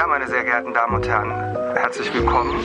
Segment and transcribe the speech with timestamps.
[0.00, 1.30] Ja, meine sehr geehrten Damen und Herren,
[1.76, 2.64] herzlich willkommen.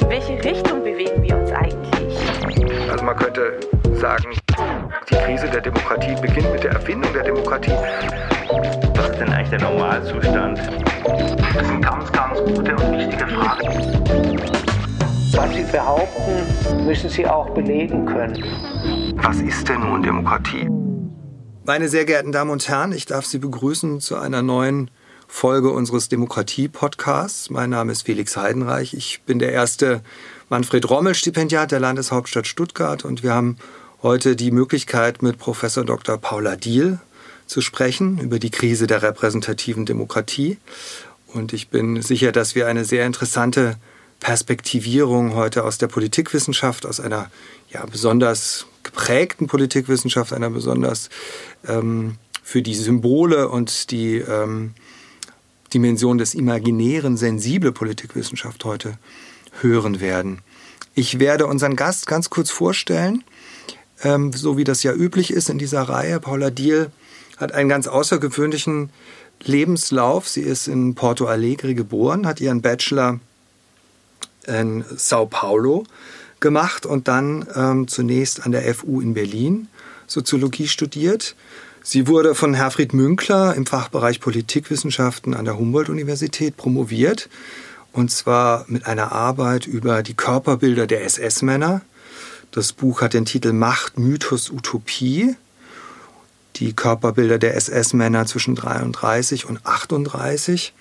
[0.00, 2.90] In welche Richtung bewegen wir uns eigentlich?
[2.90, 3.60] Also man könnte
[3.92, 4.34] sagen,
[5.10, 7.74] die Krise der Demokratie beginnt mit der Erfindung der Demokratie.
[8.94, 10.58] Was ist denn eigentlich der Normalzustand?
[11.54, 14.40] Das sind ganz, ganz gute und wichtige Fragen.
[15.34, 18.42] Was Sie behaupten, müssen Sie auch belegen können.
[19.16, 20.70] Was ist denn nun Demokratie?
[21.66, 24.90] Meine sehr geehrten Damen und Herren, ich darf Sie begrüßen zu einer neuen
[25.28, 27.50] Folge unseres Demokratie-Podcasts.
[27.50, 28.94] Mein Name ist Felix Heidenreich.
[28.94, 30.02] Ich bin der erste
[30.48, 33.56] Manfred Rommel-Stipendiat der Landeshauptstadt Stuttgart und wir haben
[34.02, 36.18] heute die Möglichkeit, mit Professor Dr.
[36.18, 37.00] Paula Diehl
[37.46, 40.58] zu sprechen über die Krise der repräsentativen Demokratie.
[41.26, 43.76] Und ich bin sicher, dass wir eine sehr interessante
[44.20, 47.30] Perspektivierung heute aus der Politikwissenschaft, aus einer
[47.70, 51.10] ja, besonders geprägten Politikwissenschaft, einer besonders
[51.66, 54.74] ähm, für die Symbole und die ähm,
[55.76, 58.96] Dimension des Imaginären sensible Politikwissenschaft heute
[59.60, 60.38] hören werden.
[60.94, 63.24] Ich werde unseren Gast ganz kurz vorstellen,
[64.02, 66.18] ähm, so wie das ja üblich ist in dieser Reihe.
[66.18, 66.90] Paula Diehl
[67.36, 68.88] hat einen ganz außergewöhnlichen
[69.42, 70.26] Lebenslauf.
[70.26, 73.20] Sie ist in Porto Alegre geboren, hat ihren Bachelor
[74.46, 75.84] in Sao Paulo
[76.40, 79.68] gemacht und dann ähm, zunächst an der FU in Berlin
[80.06, 81.36] Soziologie studiert.
[81.88, 87.28] Sie wurde von Herfried Münkler im Fachbereich Politikwissenschaften an der Humboldt-Universität promoviert
[87.92, 91.82] und zwar mit einer Arbeit über die Körperbilder der SS-Männer.
[92.50, 95.36] Das Buch hat den Titel Macht, Mythos, Utopie.
[96.56, 100.74] Die Körperbilder der SS-Männer zwischen 33 und 38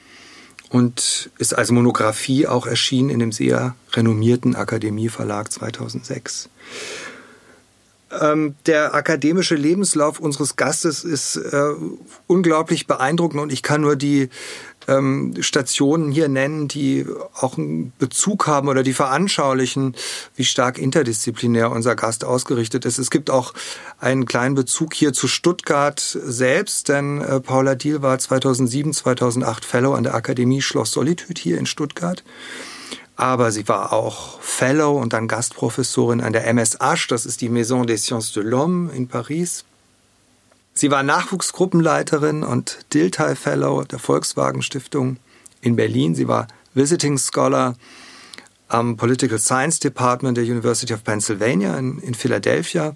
[0.70, 6.50] und ist als Monographie auch erschienen in dem sehr renommierten Akademieverlag 2006.
[8.12, 11.74] Ähm, der akademische Lebenslauf unseres Gastes ist äh,
[12.28, 14.30] unglaublich beeindruckend und ich kann nur die
[14.88, 19.96] ähm, Stationen hier nennen, die auch einen Bezug haben oder die veranschaulichen,
[20.36, 23.00] wie stark interdisziplinär unser Gast ausgerichtet ist.
[23.00, 23.54] Es gibt auch
[24.00, 29.94] einen kleinen Bezug hier zu Stuttgart selbst, denn äh, Paula Diehl war 2007, 2008 Fellow
[29.94, 32.24] an der Akademie Schloss Solitude hier in Stuttgart.
[33.16, 37.88] Aber sie war auch Fellow und dann Gastprofessorin an der MSH, das ist die Maison
[37.88, 39.64] des Sciences de l'Homme in Paris.
[40.74, 45.18] Sie war Nachwuchsgruppenleiterin und Dilthey Fellow der Volkswagen Stiftung
[45.62, 46.16] in Berlin.
[46.16, 47.76] Sie war Visiting Scholar
[48.68, 52.96] am Political Science Department der University of Pennsylvania in, in Philadelphia.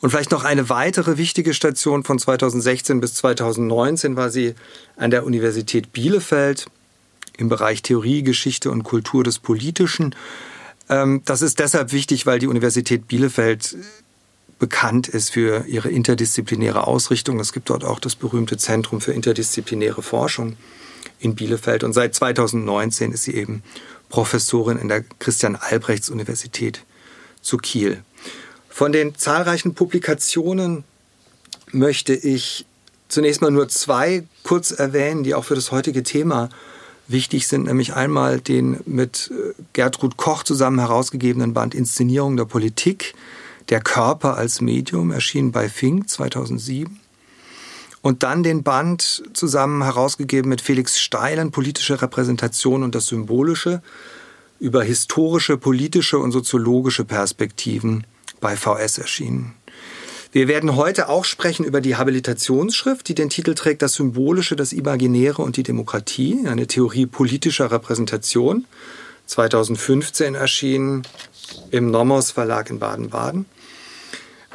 [0.00, 4.54] Und vielleicht noch eine weitere wichtige Station von 2016 bis 2019 war sie
[4.96, 6.66] an der Universität Bielefeld
[7.38, 10.14] im Bereich Theorie, Geschichte und Kultur des Politischen.
[10.90, 13.76] Ähm, das ist deshalb wichtig, weil die Universität Bielefeld
[14.58, 17.40] bekannt ist für ihre interdisziplinäre Ausrichtung.
[17.40, 20.56] Es gibt dort auch das berühmte Zentrum für interdisziplinäre Forschung
[21.20, 21.84] in Bielefeld.
[21.84, 23.62] Und seit 2019 ist sie eben
[24.08, 26.82] Professorin in der Christian Albrechts Universität
[27.40, 28.02] zu Kiel.
[28.68, 30.84] Von den zahlreichen Publikationen
[31.70, 32.66] möchte ich
[33.08, 36.48] zunächst mal nur zwei kurz erwähnen, die auch für das heutige Thema
[37.08, 39.32] wichtig sind, nämlich einmal den mit
[39.72, 43.14] Gertrud Koch zusammen herausgegebenen Band Inszenierung der Politik,
[43.70, 47.00] der Körper als Medium erschien bei Fink 2007.
[48.00, 53.82] Und dann den Band zusammen herausgegeben mit Felix Steilen, Politische Repräsentation und das Symbolische,
[54.60, 58.06] über historische, politische und soziologische Perspektiven
[58.40, 59.54] bei VS erschienen.
[60.30, 64.74] Wir werden heute auch sprechen über die Habilitationsschrift, die den Titel trägt Das Symbolische, das
[64.74, 68.66] Imaginäre und die Demokratie, eine Theorie politischer Repräsentation,
[69.26, 71.02] 2015 erschienen
[71.70, 73.46] im Nomos Verlag in Baden-Baden.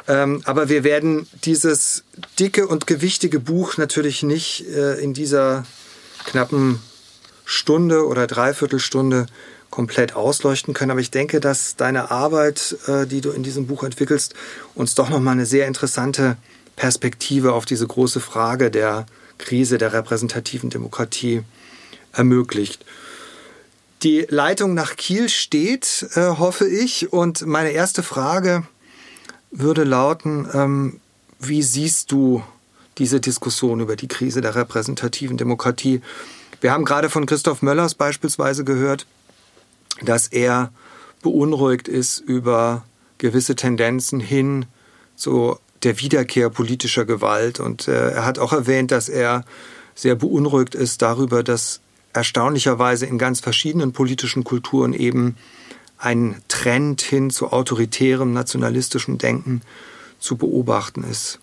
[0.06, 2.04] Ähm, aber wir werden dieses
[2.38, 5.64] dicke und gewichtige Buch natürlich nicht äh, in dieser
[6.24, 6.78] knappen
[7.44, 9.26] Stunde oder Dreiviertelstunde
[9.74, 10.92] komplett ausleuchten können.
[10.92, 14.32] Aber ich denke, dass deine Arbeit, äh, die du in diesem Buch entwickelst,
[14.76, 16.36] uns doch nochmal eine sehr interessante
[16.76, 19.04] Perspektive auf diese große Frage der
[19.38, 21.42] Krise der repräsentativen Demokratie
[22.12, 22.84] ermöglicht.
[24.04, 27.12] Die Leitung nach Kiel steht, äh, hoffe ich.
[27.12, 28.62] Und meine erste Frage
[29.50, 31.00] würde lauten, ähm,
[31.40, 32.44] wie siehst du
[32.98, 36.00] diese Diskussion über die Krise der repräsentativen Demokratie?
[36.60, 39.04] Wir haben gerade von Christoph Möllers beispielsweise gehört,
[40.02, 40.72] dass er
[41.22, 42.84] beunruhigt ist über
[43.18, 44.66] gewisse Tendenzen hin
[45.16, 47.60] zu der Wiederkehr politischer Gewalt.
[47.60, 49.44] Und äh, er hat auch erwähnt, dass er
[49.94, 51.80] sehr beunruhigt ist darüber, dass
[52.12, 55.36] erstaunlicherweise in ganz verschiedenen politischen Kulturen eben
[55.98, 59.62] ein Trend hin zu autoritärem nationalistischem Denken
[60.18, 61.38] zu beobachten ist.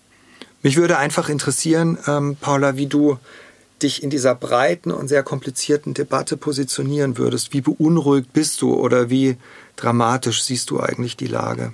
[0.62, 3.18] Mich würde einfach interessieren, ähm, Paula, wie du
[3.82, 7.52] dich in dieser breiten und sehr komplizierten Debatte positionieren würdest?
[7.52, 9.36] Wie beunruhigt bist du oder wie
[9.76, 11.72] dramatisch siehst du eigentlich die Lage?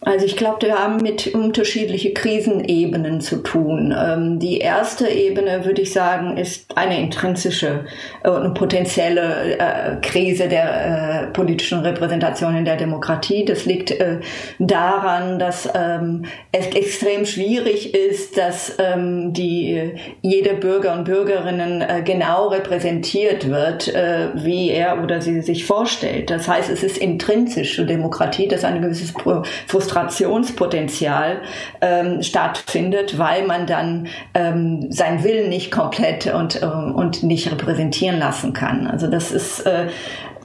[0.00, 3.92] Also ich glaube, wir haben mit unterschiedlichen Krisenebenen zu tun.
[3.98, 7.84] Ähm, die erste Ebene, würde ich sagen, ist eine intrinsische
[8.22, 13.44] äh, und potenzielle äh, Krise der äh, politischen Repräsentation in der Demokratie.
[13.44, 13.94] Das liegt
[14.58, 19.92] daran, dass ähm, es extrem schwierig ist, dass ähm, die
[20.22, 26.30] jede Bürger und Bürgerinnen genau repräsentiert wird, wie er oder sie sich vorstellt.
[26.30, 29.14] Das heißt, es ist intrinsische Demokratie, dass ein gewisses
[29.98, 31.42] Frustrationspotenzial
[31.80, 38.18] ähm, stattfindet, weil man dann ähm, seinen Willen nicht komplett und, ähm, und nicht repräsentieren
[38.18, 38.86] lassen kann.
[38.86, 39.88] Also das ist äh,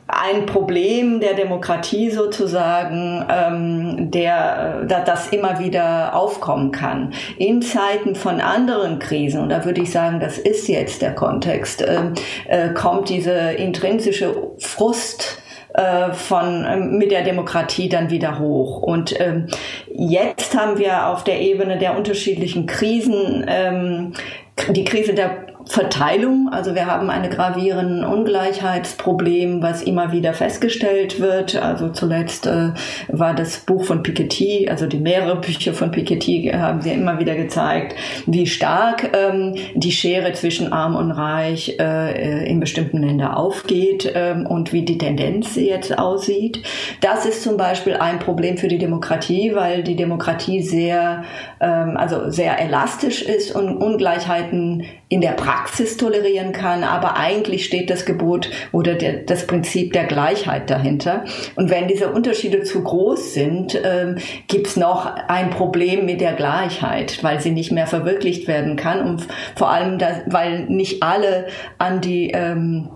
[0.08, 7.14] ein Problem der Demokratie sozusagen, ähm, der, äh, da, das immer wieder aufkommen kann.
[7.38, 11.82] In Zeiten von anderen Krisen, und da würde ich sagen, das ist jetzt der Kontext,
[11.82, 12.02] äh,
[12.48, 15.43] äh, kommt diese intrinsische Frust
[15.74, 18.82] äh, von, ähm, mit der Demokratie dann wieder hoch.
[18.82, 19.48] Und ähm,
[19.94, 24.14] jetzt haben wir auf der Ebene der unterschiedlichen Krisen ähm,
[24.70, 26.50] die Krise der Verteilung.
[26.52, 31.56] Also wir haben ein gravierendes Ungleichheitsproblem, was immer wieder festgestellt wird.
[31.56, 32.72] Also zuletzt äh,
[33.08, 37.36] war das Buch von Piketty, also die mehrere Bücher von Piketty haben sie immer wieder
[37.36, 37.96] gezeigt,
[38.26, 44.46] wie stark ähm, die Schere zwischen Arm und Reich äh, in bestimmten Ländern aufgeht ähm,
[44.46, 46.62] und wie die Tendenz jetzt aussieht.
[47.00, 51.24] Das ist zum Beispiel ein Problem für die Demokratie, weil die Demokratie sehr,
[51.62, 55.53] ähm, also sehr elastisch ist und Ungleichheiten in der Praxis
[55.98, 61.26] tolerieren kann, aber eigentlich steht das Gebot oder der, das Prinzip der Gleichheit dahinter.
[61.56, 64.18] Und wenn diese Unterschiede zu groß sind, ähm,
[64.48, 69.28] gibt's noch ein Problem mit der Gleichheit, weil sie nicht mehr verwirklicht werden kann und
[69.56, 71.48] vor allem, da, weil nicht alle
[71.78, 72.90] an die ähm,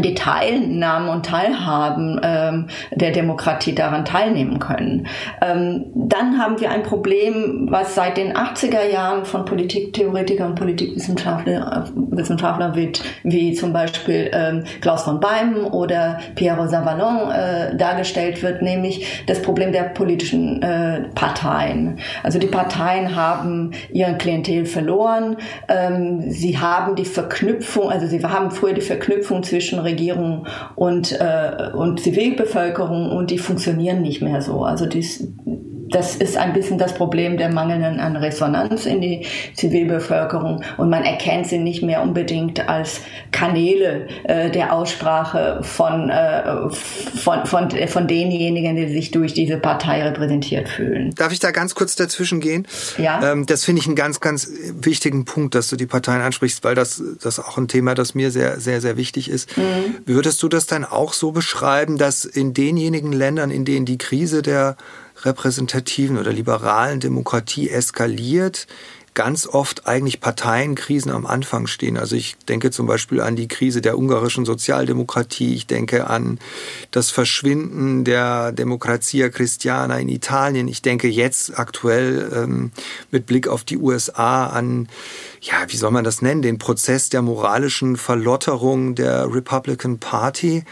[0.00, 5.06] die Teilnahmen und Teilhaben ähm, der Demokratie daran teilnehmen können.
[5.40, 11.88] Ähm, dann haben wir ein Problem, was seit den 80er Jahren von Politiktheoretikern und Politikwissenschaftler
[11.94, 18.62] Wissenschaftler wird, wie zum Beispiel ähm, Klaus von Beim oder Pierre Savallon äh, dargestellt wird,
[18.62, 21.98] nämlich das Problem der politischen äh, Parteien.
[22.22, 25.36] Also die Parteien haben ihren Klientel verloren.
[25.68, 31.70] Ähm, sie haben die Verknüpfung, also sie haben früher die Verknüpfung zwischen Regierung und, äh,
[31.72, 34.64] und Zivilbevölkerung und die funktionieren nicht mehr so.
[34.64, 35.28] Also dies,
[35.90, 41.04] das ist ein bisschen das Problem der mangelnden an Resonanz in die Zivilbevölkerung und man
[41.04, 43.00] erkennt sie nicht mehr unbedingt als
[43.32, 50.02] Kanäle äh, der Aussprache von, äh, von, von, von denjenigen, die sich durch diese Partei
[50.02, 51.14] repräsentiert fühlen.
[51.14, 52.66] Darf ich da ganz kurz dazwischen gehen?
[52.98, 53.32] Ja.
[53.32, 54.50] Ähm, das finde ich einen ganz, ganz
[54.80, 58.30] wichtigen Punkt, dass du die Parteien ansprichst, weil das, das auch ein Thema, das mir
[58.30, 59.56] sehr, sehr, sehr wichtig ist.
[59.56, 59.96] Mhm.
[60.06, 64.42] Würdest du das dann auch so beschreiben, dass in denjenigen Ländern, in denen die Krise
[64.42, 64.76] der
[65.24, 68.66] repräsentativen oder liberalen Demokratie eskaliert,
[69.14, 71.96] ganz oft eigentlich Parteienkrisen am Anfang stehen.
[71.96, 76.38] Also ich denke zum Beispiel an die Krise der ungarischen Sozialdemokratie, ich denke an
[76.90, 82.72] das Verschwinden der Demokratia Christiana in Italien, ich denke jetzt aktuell ähm,
[83.12, 84.88] mit Blick auf die USA an,
[85.40, 90.64] ja, wie soll man das nennen, den Prozess der moralischen Verlotterung der Republican Party.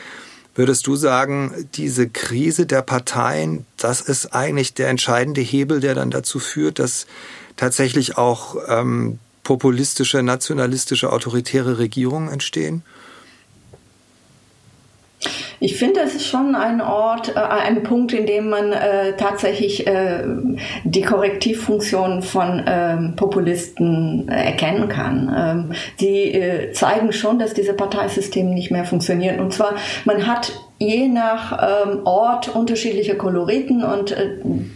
[0.54, 6.11] Würdest du sagen, diese Krise der Parteien, das ist eigentlich der entscheidende Hebel, der dann
[6.11, 7.06] dazu führt, dass
[7.56, 12.82] tatsächlich auch ähm, populistische, nationalistische, autoritäre Regierungen entstehen?
[15.61, 19.87] Ich finde, es ist schon ein Ort, äh, ein Punkt, in dem man äh, tatsächlich
[19.87, 20.25] äh,
[20.85, 25.33] die Korrektivfunktion von ähm, Populisten äh, erkennen kann.
[25.37, 29.38] Ähm, die äh, zeigen schon, dass diese Parteisysteme nicht mehr funktionieren.
[29.38, 30.52] Und zwar, man hat
[30.83, 34.31] je nach ähm, Ort unterschiedliche Koloriten und äh,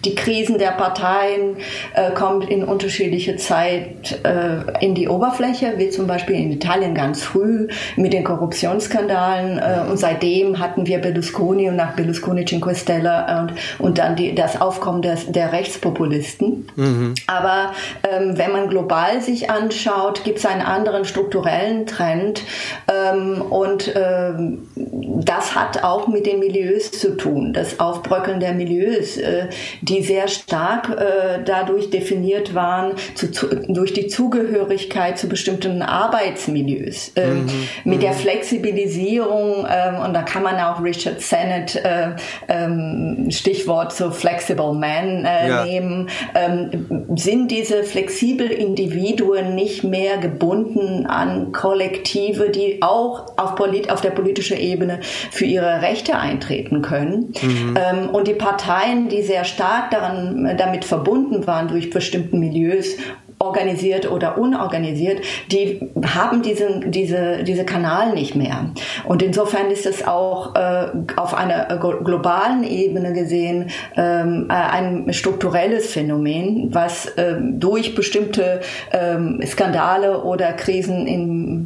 [0.04, 1.56] die Krisen der Parteien
[1.94, 7.22] äh, kommen in unterschiedliche Zeit äh, in die Oberfläche, wie zum Beispiel in Italien ganz
[7.22, 13.48] früh mit den Korruptionsskandalen äh, und seitdem hatten wir Berlusconi und nach Berlusconi Cinque Stelle
[13.78, 16.68] und, und dann die, das Aufkommen des, der Rechtspopulisten.
[16.76, 17.14] Mhm.
[17.26, 17.72] Aber
[18.08, 22.42] ähm, wenn man global sich anschaut, gibt es einen anderen strukturellen Trend
[22.88, 28.52] ähm, und ähm, das hat auch auch mit den Milieus zu tun, das Aufbröckeln der
[28.52, 29.48] Milieus, äh,
[29.80, 37.12] die sehr stark äh, dadurch definiert waren, zu, zu, durch die Zugehörigkeit zu bestimmten Arbeitsmilieus,
[37.16, 37.48] äh, mhm.
[37.84, 38.16] mit der mhm.
[38.16, 42.10] Flexibilisierung, ähm, und da kann man auch Richard Sennett äh,
[42.48, 45.64] ähm, Stichwort so Flexible Man ja.
[45.64, 53.90] nehmen, ähm, sind diese flexibel Individuen nicht mehr gebunden an Kollektive, die auch auf, polit
[53.90, 55.00] auf der politischen Ebene
[55.30, 57.32] für ihre Rechte eintreten können.
[57.42, 57.76] Mhm.
[57.76, 62.96] Ähm, und die Parteien, die sehr stark daran, damit verbunden waren durch bestimmte Milieus
[63.38, 65.20] organisiert oder unorganisiert,
[65.52, 68.70] die haben diesen, diese, diese Kanal nicht mehr.
[69.04, 75.92] Und insofern ist es auch äh, auf einer globalen Ebene gesehen ähm, äh, ein strukturelles
[75.92, 81.65] Phänomen, was ähm, durch bestimmte ähm, Skandale oder Krisen in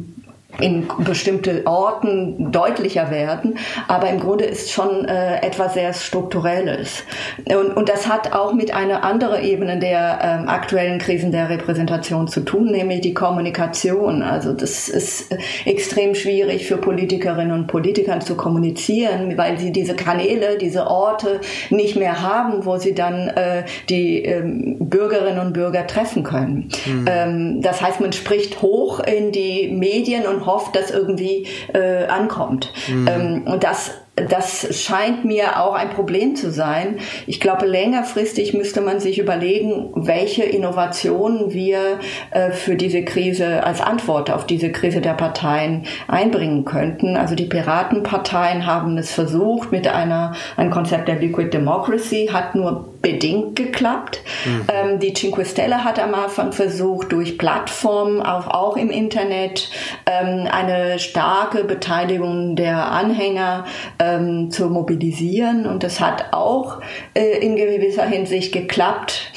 [0.61, 7.03] in bestimmte Orten deutlicher werden, aber im Grunde ist schon äh, etwas sehr Strukturelles.
[7.45, 12.27] Und, und das hat auch mit einer anderen Ebene der ähm, aktuellen Krisen der Repräsentation
[12.27, 14.21] zu tun, nämlich die Kommunikation.
[14.21, 20.57] Also das ist extrem schwierig für Politikerinnen und Politiker zu kommunizieren, weil sie diese Kanäle,
[20.57, 26.23] diese Orte nicht mehr haben, wo sie dann äh, die ähm, Bürgerinnen und Bürger treffen
[26.23, 26.69] können.
[26.85, 27.05] Mhm.
[27.07, 32.73] Ähm, das heißt, man spricht hoch in die Medien und hofft, dass irgendwie äh, ankommt.
[32.87, 33.07] Mhm.
[33.07, 36.99] Ähm, und das das scheint mir auch ein Problem zu sein.
[37.27, 41.99] Ich glaube, längerfristig müsste man sich überlegen, welche Innovationen wir
[42.31, 47.15] äh, für diese Krise als Antwort auf diese Krise der Parteien einbringen könnten.
[47.15, 52.90] Also die Piratenparteien haben es versucht mit einer, ein Konzept der Liquid Democracy, hat nur
[53.01, 54.21] bedingt geklappt.
[54.45, 54.67] Mhm.
[54.71, 59.69] Ähm, die Cinque Stelle hat am Anfang versucht, durch Plattformen, auch, auch im Internet,
[60.05, 63.65] ähm, eine starke Beteiligung der Anhänger
[63.99, 65.65] ähm, zu mobilisieren.
[65.65, 66.81] Und das hat auch
[67.13, 69.31] äh, in gewisser Hinsicht geklappt.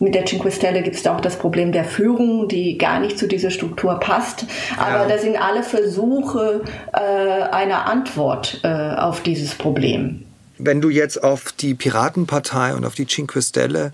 [0.00, 3.28] Mit der Cinque Stelle gibt es auch das Problem der Führung, die gar nicht zu
[3.28, 4.44] dieser Struktur passt.
[4.76, 5.08] Aber ja.
[5.08, 10.24] das sind alle Versuche äh, einer Antwort äh, auf dieses Problem.
[10.66, 13.92] Wenn du jetzt auf die Piratenpartei und auf die Cinque Stelle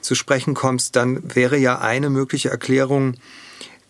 [0.00, 3.14] zu sprechen kommst, dann wäre ja eine mögliche Erklärung,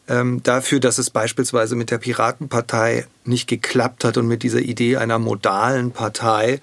[0.08, 4.99] ähm, dafür, dass es beispielsweise mit der Piratenpartei nicht geklappt hat und mit dieser Idee
[4.99, 6.61] einer modalen Partei,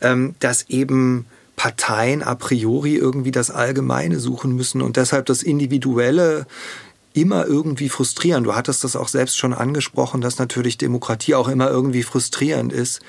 [0.00, 6.46] ähm, dass eben Parteien a priori irgendwie das Allgemeine suchen müssen und deshalb das Individuelle
[7.14, 8.42] immer irgendwie frustrieren.
[8.42, 13.00] Du hattest das auch selbst schon angesprochen, dass natürlich Demokratie auch immer irgendwie frustrierend ist.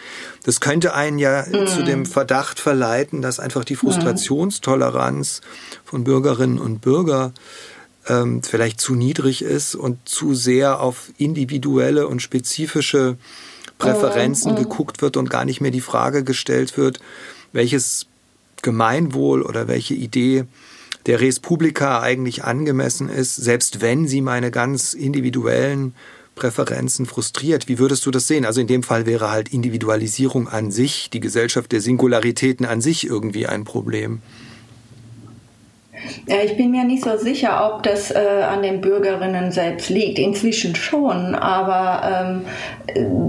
[0.43, 1.65] Das könnte einen ja mhm.
[1.65, 3.79] zu dem Verdacht verleiten, dass einfach die mhm.
[3.79, 5.41] Frustrationstoleranz
[5.83, 7.33] von Bürgerinnen und Bürgern
[8.07, 13.17] ähm, vielleicht zu niedrig ist und zu sehr auf individuelle und spezifische
[13.79, 14.55] Präferenzen oh.
[14.55, 17.00] geguckt wird und gar nicht mehr die Frage gestellt wird,
[17.53, 18.05] welches
[18.62, 20.45] Gemeinwohl oder welche Idee
[21.05, 25.93] der Res Publica eigentlich angemessen ist, selbst wenn sie meine ganz individuellen
[26.35, 27.67] Präferenzen frustriert.
[27.67, 28.45] Wie würdest du das sehen?
[28.45, 33.07] Also in dem Fall wäre halt Individualisierung an sich, die Gesellschaft der Singularitäten an sich
[33.07, 34.21] irgendwie ein Problem.
[36.27, 40.19] Ja, ich bin mir nicht so sicher, ob das äh, an den Bürgerinnen selbst liegt.
[40.19, 42.41] Inzwischen schon, aber ähm,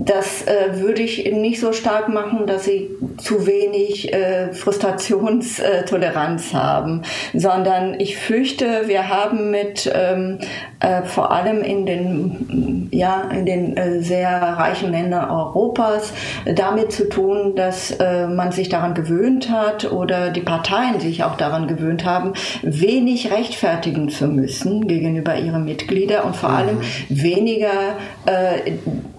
[0.05, 7.03] das äh, würde ich nicht so stark machen, dass sie zu wenig äh, Frustrationstoleranz haben,
[7.35, 10.39] sondern ich fürchte, wir haben mit ähm,
[10.81, 16.13] äh, vor allem in den ja in den äh, sehr reichen Ländern Europas
[16.55, 21.37] damit zu tun, dass äh, man sich daran gewöhnt hat oder die Parteien sich auch
[21.37, 22.35] daran gewöhnt haben,
[22.67, 26.83] wenig rechtfertigen zu müssen gegenüber ihren Mitgliedern und vor allem mhm.
[27.09, 27.97] weniger
[28.27, 28.73] äh,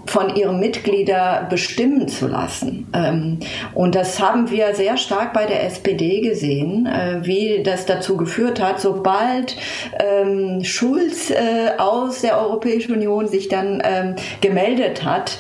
[0.07, 2.87] von ihren Mitgliedern bestimmen zu lassen.
[2.93, 3.39] Ähm,
[3.73, 8.61] und das haben wir sehr stark bei der SPD gesehen, äh, wie das dazu geführt
[8.61, 9.57] hat, sobald
[9.99, 15.37] ähm, Schulz äh, aus der Europäischen Union sich dann ähm, gemeldet hat,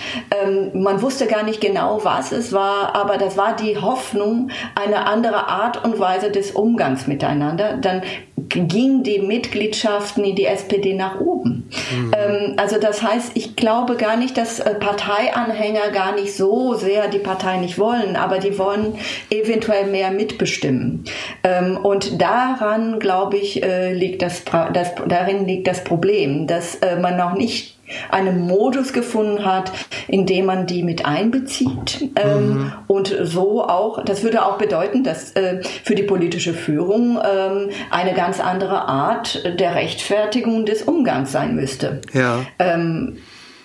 [0.73, 5.47] man wusste gar nicht genau, was es war, aber das war die Hoffnung, eine andere
[5.47, 7.77] Art und Weise des Umgangs miteinander.
[7.77, 8.01] Dann
[8.49, 11.69] ging die Mitgliedschaften in die SPD nach oben.
[11.91, 12.53] Mhm.
[12.57, 17.19] also das heißt, ich glaube gar nicht, dass äh, Parteianhänger gar nicht so sehr die
[17.19, 18.95] Partei nicht wollen, aber die wollen
[19.29, 21.03] eventuell mehr mitbestimmen.
[21.43, 26.97] Ähm, und daran, glaube ich, äh, liegt das, das, darin liegt das Problem, dass äh,
[26.99, 27.77] man noch nicht
[28.09, 29.71] einen Modus gefunden hat,
[30.07, 32.73] in dem man die mit einbezieht ähm, mhm.
[32.87, 38.13] und so auch, das würde auch bedeuten, dass äh, für die politische Führung ähm, eine
[38.13, 42.01] ganz andere Art der Rechtfertigung des Umgangs sein müsste.
[42.13, 42.45] Ja.
[42.59, 43.17] Ähm,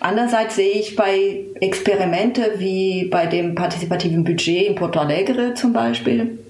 [0.03, 6.41] Andererseits sehe ich bei Experimente wie bei dem partizipativen Budget in Porto Alegre zum Beispiel,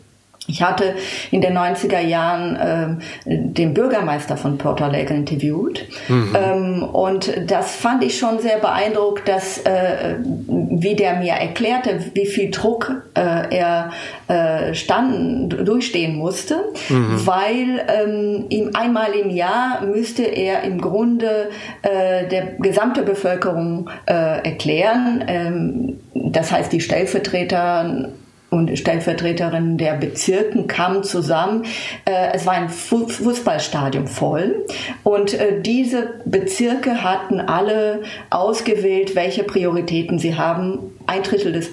[0.48, 0.96] ich hatte
[1.30, 2.88] in den 90er Jahren äh,
[3.26, 6.36] den Bürgermeister von Porto Alegre interviewt mhm.
[6.36, 10.16] ähm, und das fand ich schon sehr beeindruckt, dass äh,
[10.48, 13.90] wie der mir erklärte, wie viel Druck äh, er
[14.26, 16.56] äh, standen, durchstehen musste,
[16.88, 17.24] mhm.
[17.24, 21.50] weil ähm, ihm einmal im Jahr müsste er im Grunde
[21.82, 28.08] äh, der gesamte Bevölkerung äh, erklären, ähm, das heißt die Stellvertreter
[28.52, 31.64] und Stellvertreterinnen der Bezirken kamen zusammen.
[32.04, 34.66] Äh, es war ein Fußballstadion voll
[35.02, 40.78] und äh, diese Bezirke hatten alle ausgewählt, welche Prioritäten sie haben.
[41.06, 41.70] Ein Drittel des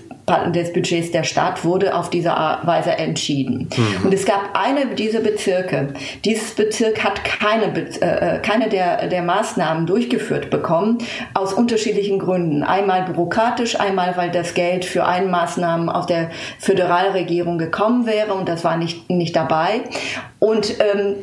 [0.53, 3.69] des Budgets der Stadt wurde auf diese Weise entschieden.
[3.75, 4.05] Mhm.
[4.05, 5.93] Und es gab eine dieser Bezirke.
[6.25, 7.65] Dieses Bezirk hat keine,
[8.01, 10.99] äh, keine der, der Maßnahmen durchgeführt bekommen,
[11.33, 12.63] aus unterschiedlichen Gründen.
[12.63, 18.47] Einmal bürokratisch, einmal weil das Geld für eine Maßnahmen aus der Föderalregierung gekommen wäre und
[18.47, 19.81] das war nicht, nicht dabei.
[20.39, 21.15] Und ähm,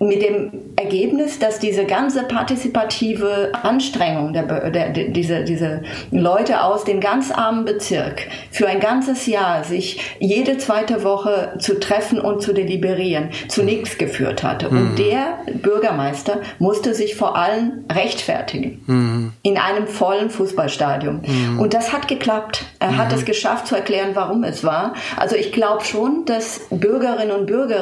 [0.00, 6.84] mit dem Ergebnis, dass diese ganze partizipative Anstrengung, der, der, der, diese, diese Leute aus
[6.84, 12.40] dem ganz armen Bezirk für ein ganzes Jahr sich jede zweite Woche zu treffen und
[12.40, 14.70] zu deliberieren, zu nichts geführt hatte.
[14.70, 14.78] Mhm.
[14.78, 19.32] Und der Bürgermeister musste sich vor allem rechtfertigen mhm.
[19.42, 21.20] in einem vollen Fußballstadion.
[21.26, 21.60] Mhm.
[21.60, 22.64] Und das hat geklappt.
[22.78, 23.18] Er hat mhm.
[23.18, 24.94] es geschafft zu erklären, warum es war.
[25.18, 27.80] Also ich glaube schon, dass Bürgerinnen und Bürger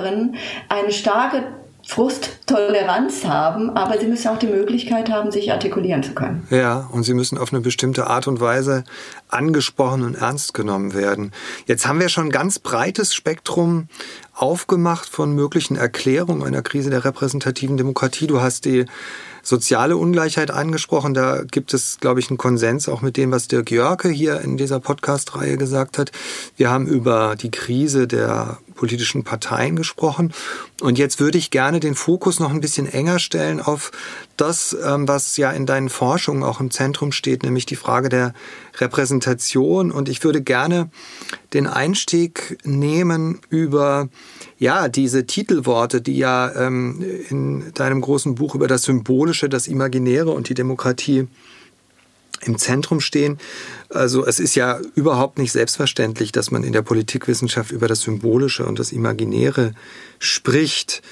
[0.68, 1.42] eine starke
[1.88, 6.46] Frusttoleranz haben, aber sie müssen auch die Möglichkeit haben, sich artikulieren zu können.
[6.50, 8.84] Ja, und sie müssen auf eine bestimmte Art und Weise
[9.28, 11.32] angesprochen und ernst genommen werden.
[11.64, 13.88] Jetzt haben wir schon ein ganz breites Spektrum
[14.34, 18.26] aufgemacht von möglichen Erklärungen einer Krise der repräsentativen Demokratie.
[18.26, 18.84] Du hast die
[19.42, 21.14] soziale Ungleichheit angesprochen.
[21.14, 24.58] Da gibt es, glaube ich, einen Konsens auch mit dem, was Dirk Jörke hier in
[24.58, 26.12] dieser Podcast-Reihe gesagt hat.
[26.58, 30.32] Wir haben über die Krise der politischen Parteien gesprochen.
[30.80, 33.90] Und jetzt würde ich gerne den Fokus noch ein bisschen enger stellen auf
[34.36, 38.32] das, ähm, was ja in deinen Forschungen auch im Zentrum steht, nämlich die Frage der
[38.78, 39.90] Repräsentation.
[39.90, 40.90] Und ich würde gerne
[41.52, 44.08] den Einstieg nehmen über
[44.58, 50.30] ja, diese Titelworte, die ja ähm, in deinem großen Buch über das Symbolische, das Imaginäre
[50.30, 51.26] und die Demokratie
[52.42, 53.38] im Zentrum stehen.
[53.90, 58.66] Also es ist ja überhaupt nicht selbstverständlich, dass man in der Politikwissenschaft über das Symbolische
[58.66, 59.72] und das Imaginäre
[60.18, 61.02] spricht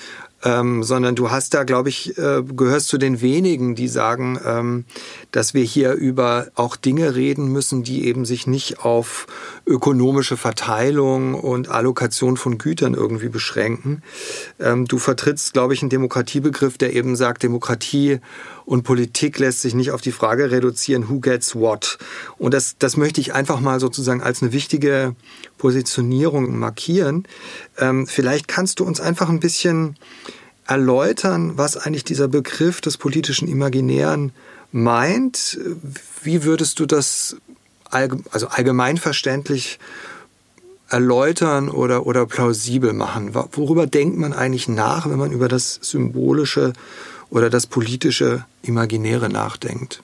[0.47, 4.85] ähm, sondern du hast da, glaube ich, äh, gehörst zu den wenigen, die sagen, ähm,
[5.33, 9.27] dass wir hier über auch Dinge reden müssen, die eben sich nicht auf
[9.67, 14.03] ökonomische Verteilung und Allokation von Gütern irgendwie beschränken.
[14.61, 18.21] Ähm, du vertrittst, glaube ich, einen Demokratiebegriff, der eben sagt, Demokratie
[18.65, 21.99] und Politik lässt sich nicht auf die Frage reduzieren, who gets what.
[22.39, 25.17] Und das, das möchte ich einfach mal sozusagen als eine wichtige
[25.59, 27.27] Positionierung markieren.
[27.79, 29.97] Ähm, vielleicht kannst du uns einfach ein bisschen
[30.67, 34.33] erläutern, was eigentlich dieser Begriff des politischen Imaginären
[34.73, 35.59] meint.
[36.23, 37.37] Wie würdest du das
[37.91, 39.79] also allgemeinverständlich
[40.89, 43.35] erläutern oder, oder plausibel machen?
[43.35, 46.73] Worüber denkt man eigentlich nach, wenn man über das symbolische
[47.31, 50.03] oder das politische Imaginäre nachdenkt?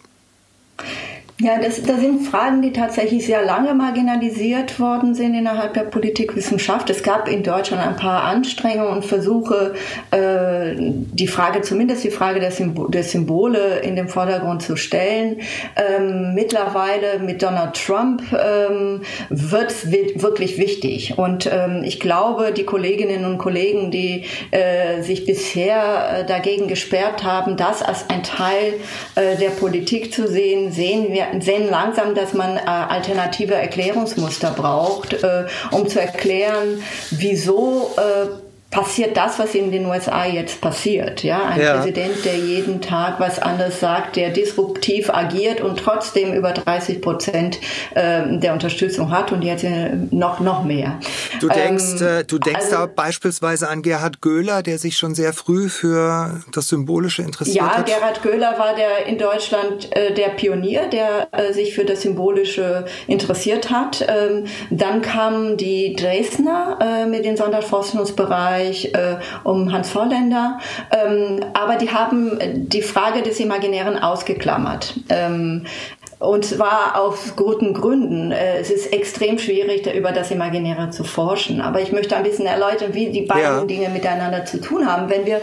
[1.42, 6.88] Ja, das, das sind Fragen, die tatsächlich sehr lange marginalisiert worden sind innerhalb der Politikwissenschaft.
[6.88, 9.74] Es gab in Deutschland ein paar Anstrengungen und Versuche,
[10.12, 15.40] äh, die Frage, zumindest die Frage der, Symbol, der Symbole in den Vordergrund zu stellen.
[15.74, 21.18] Ähm, mittlerweile mit Donald Trump ähm, wird es wirklich wichtig.
[21.18, 27.24] Und ähm, ich glaube, die Kolleginnen und Kollegen, die äh, sich bisher äh, dagegen gesperrt
[27.24, 28.74] haben, das als ein Teil
[29.16, 35.46] der Politik zu sehen, sehen wir sehen langsam, dass man äh, alternative Erklärungsmuster braucht, äh,
[35.70, 38.41] um zu erklären, wieso äh,
[38.72, 41.22] passiert das, was in den USA jetzt passiert.
[41.22, 41.76] Ja, ein ja.
[41.76, 47.60] Präsident, der jeden Tag was anderes sagt, der disruptiv agiert und trotzdem über 30 Prozent
[47.94, 50.98] äh, der Unterstützung hat und jetzt äh, noch noch mehr.
[51.40, 55.14] Du denkst, ähm, äh, du denkst also, da beispielsweise an Gerhard Göhler, der sich schon
[55.14, 57.88] sehr früh für das Symbolische interessiert ja, hat.
[57.88, 62.00] Ja, Gerhard Göhler war der in Deutschland äh, der Pionier, der äh, sich für das
[62.00, 64.02] Symbolische interessiert hat.
[64.08, 70.58] Ähm, dann kamen die Dresdner äh, mit dem Sonderforschungsbereich Bereich äh, um Hans Vorländer.
[70.90, 74.94] Ähm, aber die haben die Frage des Imaginären ausgeklammert.
[75.08, 75.66] Ähm,
[76.18, 78.30] und zwar aus guten Gründen.
[78.30, 81.60] Äh, es ist extrem schwierig, über das Imaginäre zu forschen.
[81.60, 83.64] Aber ich möchte ein bisschen erläutern, wie die beiden ja.
[83.64, 85.10] Dinge miteinander zu tun haben.
[85.10, 85.40] Wenn wir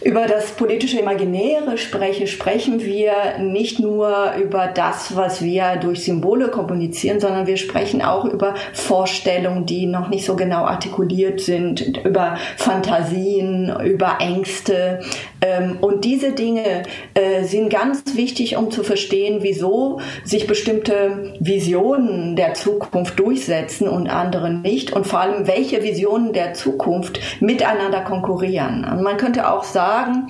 [0.00, 6.48] über das politische Imaginäre spreche, sprechen wir nicht nur über das, was wir durch Symbole
[6.48, 12.36] kommunizieren, sondern wir sprechen auch über Vorstellungen, die noch nicht so genau artikuliert sind, über
[12.56, 15.00] Fantasien, über Ängste.
[15.40, 16.84] Ähm, und diese Dinge
[17.14, 24.08] äh, sind ganz wichtig, um zu verstehen, wieso sich bestimmte Visionen der Zukunft durchsetzen und
[24.08, 28.84] andere nicht und vor allem, welche Visionen der Zukunft miteinander konkurrieren.
[28.84, 30.28] Und man könnte auch sagen, sagen,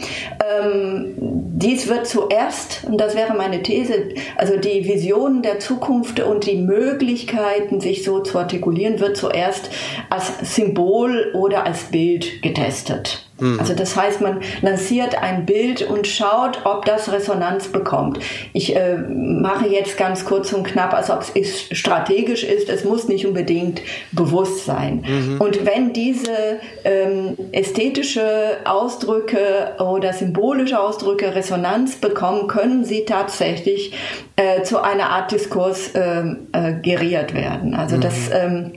[0.63, 6.47] ähm, dies wird zuerst, und das wäre meine These, also die Visionen der Zukunft und
[6.47, 9.71] die Möglichkeiten, sich so zu artikulieren, wird zuerst
[10.11, 13.28] als Symbol oder als Bild getestet.
[13.41, 13.61] Mhm.
[13.61, 18.19] Also das heißt, man lanciert ein Bild und schaut, ob das Resonanz bekommt.
[18.53, 22.69] Ich äh, mache jetzt ganz kurz und knapp, als ob es strategisch ist.
[22.69, 23.81] Es muss nicht unbedingt
[24.13, 25.05] bewusst sein.
[25.07, 25.41] Mhm.
[25.41, 33.93] Und wenn diese ähm, ästhetische Ausdrücke oder symbolische Ausdrücke Resonanz bekommen, können sie tatsächlich
[34.37, 36.23] äh, zu einer Art Diskurs äh,
[36.53, 37.75] äh, geriert werden.
[37.75, 38.01] Also mhm.
[38.01, 38.73] das ähm,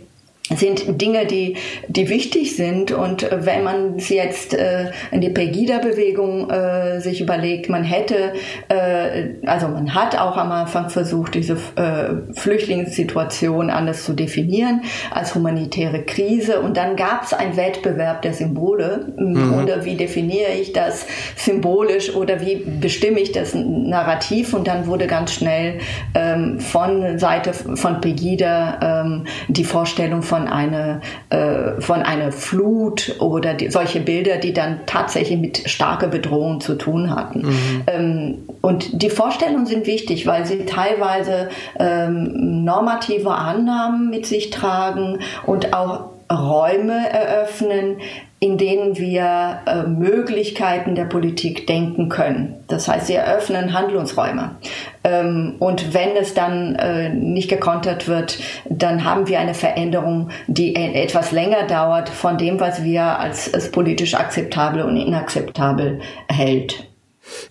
[0.56, 2.92] sind Dinge, die, die wichtig sind.
[2.92, 8.34] Und wenn man es jetzt äh, in die Pegida-Bewegung äh, sich überlegt, man hätte,
[8.70, 15.36] äh, also man hat auch am Anfang versucht, diese äh, Flüchtlingssituation anders zu definieren als
[15.36, 16.62] humanitäre Krise.
[16.62, 19.14] Und dann gab es einen Wettbewerb der Symbole.
[19.18, 19.54] Mhm.
[19.54, 24.54] Oder wie definiere ich das symbolisch oder wie bestimme ich das Narrativ?
[24.54, 25.80] Und dann wurde ganz schnell
[26.16, 33.54] ähm, von Seite von Pegida ähm, die Vorstellung von einer, äh, von einer Flut oder
[33.54, 37.42] die, solche Bilder, die dann tatsächlich mit starker Bedrohung zu tun hatten.
[37.42, 37.84] Mhm.
[37.88, 41.50] Ähm, und die Vorstellungen sind wichtig, weil sie teilweise
[41.80, 47.98] ähm, normative Annahmen mit sich tragen und auch Räume eröffnen,
[48.40, 52.56] in denen wir äh, Möglichkeiten der Politik denken können.
[52.68, 54.56] Das heißt, sie eröffnen Handlungsräume.
[55.04, 60.74] Ähm, und wenn es dann äh, nicht gekontert wird, dann haben wir eine Veränderung, die
[60.74, 66.88] e etwas länger dauert von dem, was wir als, als politisch akzeptabel und inakzeptabel hält.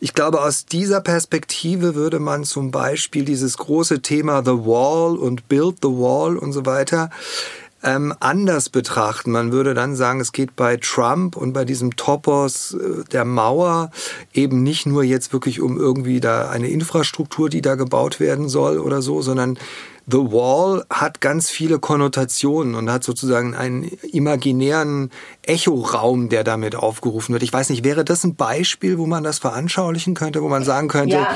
[0.00, 5.48] Ich glaube, aus dieser Perspektive würde man zum Beispiel dieses große Thema The Wall und
[5.48, 7.10] Build the Wall und so weiter
[7.82, 9.30] ähm, anders betrachten.
[9.30, 13.90] Man würde dann sagen, es geht bei Trump und bei diesem Topos äh, der Mauer
[14.32, 18.78] eben nicht nur jetzt wirklich um irgendwie da eine Infrastruktur, die da gebaut werden soll
[18.78, 19.58] oder so, sondern
[20.10, 25.10] The Wall hat ganz viele Konnotationen und hat sozusagen einen imaginären
[25.42, 27.42] Echoraum, der damit aufgerufen wird.
[27.42, 30.88] Ich weiß nicht, wäre das ein Beispiel, wo man das veranschaulichen könnte, wo man sagen
[30.88, 31.28] könnte, ja.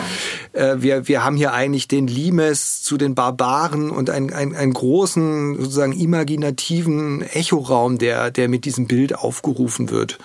[0.53, 4.73] äh, wir, wir haben hier eigentlich den Limes zu den Barbaren und einen, einen, einen
[4.73, 10.19] großen, sozusagen imaginativen Echoraum, der, der mit diesem Bild aufgerufen wird.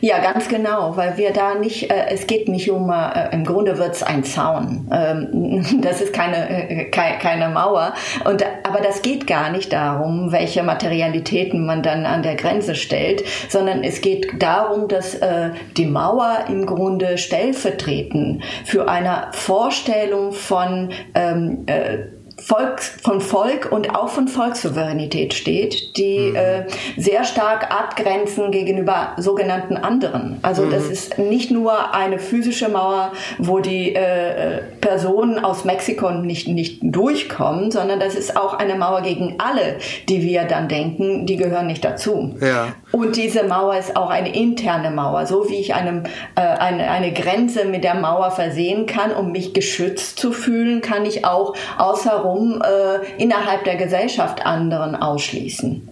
[0.00, 3.78] Ja, ganz genau, weil wir da nicht, äh, es geht nicht um, äh, im Grunde
[3.78, 4.88] wird es ein Zaun.
[4.92, 7.94] Ähm, das ist keine, äh, ke keine Mauer.
[8.24, 13.24] Und, aber das geht gar nicht darum, welche Materialitäten man dann an der Grenze stellt,
[13.48, 20.90] sondern es geht darum, dass äh, die Mauer im Grunde stellvertretend für eine Vorstellung von
[21.14, 21.98] ähm, äh,
[22.46, 26.36] Volks, von Volk und auch von Volkssouveränität steht, die mhm.
[26.36, 30.38] äh, sehr stark abgrenzen gegenüber sogenannten anderen.
[30.42, 30.70] Also mhm.
[30.70, 36.78] das ist nicht nur eine physische Mauer, wo die äh, Personen aus Mexiko nicht, nicht
[36.82, 39.78] durchkommen, sondern das ist auch eine Mauer gegen alle,
[40.08, 42.36] die wir dann denken, die gehören nicht dazu.
[42.40, 42.68] Ja.
[42.96, 46.04] Und diese Mauer ist auch eine interne Mauer, so wie ich einem,
[46.34, 51.04] äh, eine, eine Grenze mit der Mauer versehen kann, um mich geschützt zu fühlen, kann
[51.04, 55.86] ich auch außer warum äh, innerhalb der Gesellschaft anderen ausschließen.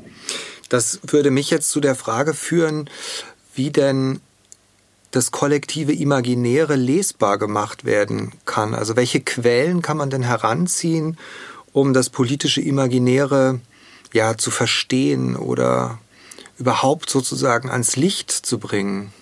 [0.71, 2.89] Das würde mich jetzt zu der Frage führen,
[3.55, 4.21] wie denn
[5.11, 8.75] das kollektive Imaginäre lesbar gemacht werden kann.
[8.75, 11.19] Also welche Quellen kann man denn heranziehen,
[11.75, 13.61] um das politische Imaginäre
[14.15, 15.99] ja zu verstehen oder
[16.59, 19.13] überhaupt sozusagen ans Licht zu bringen?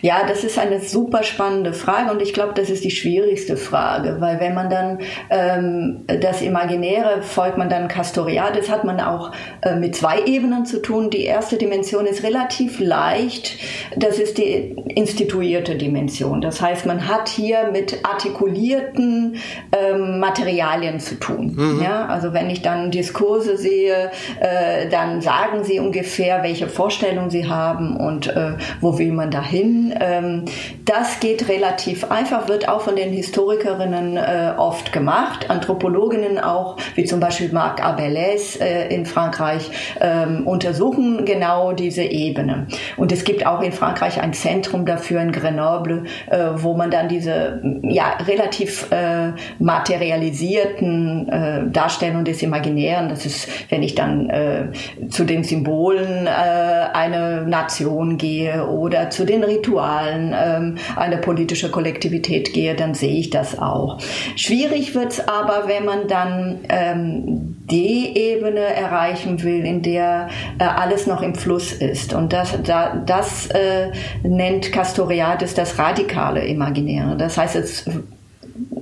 [0.00, 4.16] Ja, das ist eine super spannende Frage und ich glaube, das ist die schwierigste Frage,
[4.18, 9.76] weil wenn man dann ähm, das Imaginäre folgt man dann Castoriadis, hat man auch äh,
[9.76, 11.10] mit zwei Ebenen zu tun.
[11.10, 13.58] Die erste Dimension ist relativ leicht,
[13.94, 16.40] das ist die instituierte Dimension.
[16.40, 19.36] Das heißt, man hat hier mit artikulierten
[19.72, 21.54] ähm, Materialien zu tun.
[21.56, 21.82] Mhm.
[21.82, 27.48] Ja, also wenn ich dann Diskurse sehe, äh, dann sagen sie ungefähr, welche Vorstellungen sie
[27.48, 29.94] haben und äh, wo will man da hin.
[30.00, 30.44] Ähm,
[30.84, 37.04] das geht relativ einfach, wird auch von den Historikerinnen äh, oft gemacht, Anthropologinnen auch, wie
[37.04, 42.66] zum Beispiel Marc Abelès äh, in Frankreich, ähm, untersuchen genau diese Ebene.
[42.96, 47.08] Und es gibt auch in Frankreich ein Zentrum dafür in Grenoble, äh, wo man dann
[47.08, 54.68] diese ja, relativ äh, materialisierten äh, Darstellungen des Imaginären, das ist, wenn ich dann äh,
[55.08, 62.74] zu den Symbolen einer Nation gehe oder zu den Ritualen ähm, einer politischen Kollektivität gehe,
[62.74, 63.98] dann sehe ich das auch.
[64.36, 70.64] Schwierig wird es aber, wenn man dann ähm, die Ebene erreichen will, in der äh,
[70.64, 72.14] alles noch im Fluss ist.
[72.14, 73.90] Und das, da, das äh,
[74.22, 77.16] nennt Castoriadis das radikale Imaginäre.
[77.16, 77.84] Das heißt, es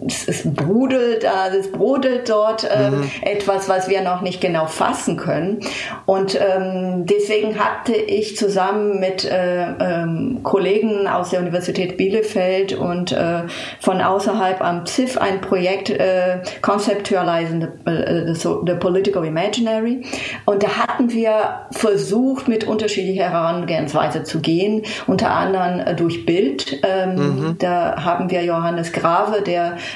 [0.06, 3.10] es, es brodelt, also es brodelt dort ähm, mhm.
[3.22, 5.60] etwas, was wir noch nicht genau fassen können.
[6.04, 13.12] Und ähm, deswegen hatte ich zusammen mit äh, ähm, Kollegen aus der Universität Bielefeld und
[13.12, 13.42] äh,
[13.80, 20.04] von außerhalb am ZIF ein Projekt äh, Conceptualizing the, uh, the, the, Political Imaginary.
[20.44, 26.80] Und da hatten wir versucht, mit unterschiedlicher Herangehensweise zu gehen, unter anderem äh, durch Bild.
[26.82, 27.56] Ähm, mhm.
[27.58, 29.76] Da haben wir Johannes Grave, der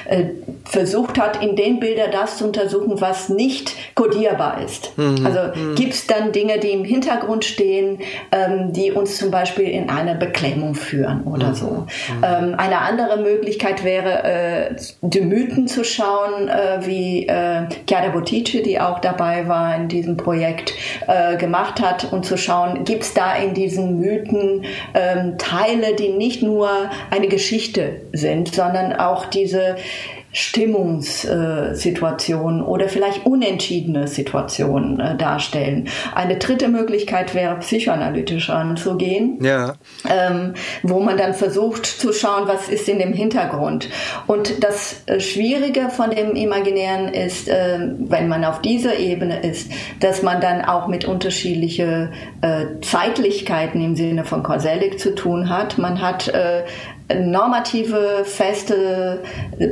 [0.65, 4.97] versucht hat, in den Bildern das zu untersuchen, was nicht kodierbar ist.
[4.97, 5.25] Mhm.
[5.25, 5.75] Also mhm.
[5.75, 7.99] gibt es dann Dinge, die im Hintergrund stehen,
[8.31, 11.55] ähm, die uns zum Beispiel in eine Beklemmung führen oder mhm.
[11.55, 11.65] so.
[11.65, 12.23] Mhm.
[12.23, 18.61] Ähm, eine andere Möglichkeit wäre, äh, die Mythen zu schauen, äh, wie äh, Chiara Bottici,
[18.61, 20.73] die auch dabei war in diesem Projekt,
[21.07, 26.09] äh, gemacht hat und zu schauen, gibt es da in diesen Mythen ähm, Teile, die
[26.09, 26.69] nicht nur
[27.09, 29.75] eine Geschichte sind, sondern auch diese
[30.33, 35.89] Stimmungssituationen oder vielleicht unentschiedene Situationen äh, darstellen.
[36.15, 39.73] Eine dritte Möglichkeit wäre, psychoanalytisch anzugehen, ja.
[40.09, 43.89] ähm, wo man dann versucht zu schauen, was ist in dem Hintergrund.
[44.25, 49.69] Und das äh, Schwierige von dem Imaginären ist, äh, wenn man auf dieser Ebene ist,
[49.99, 55.77] dass man dann auch mit unterschiedlichen äh, Zeitlichkeiten im Sinne von Korsellik zu tun hat.
[55.77, 56.63] Man hat äh,
[57.15, 59.19] normative, feste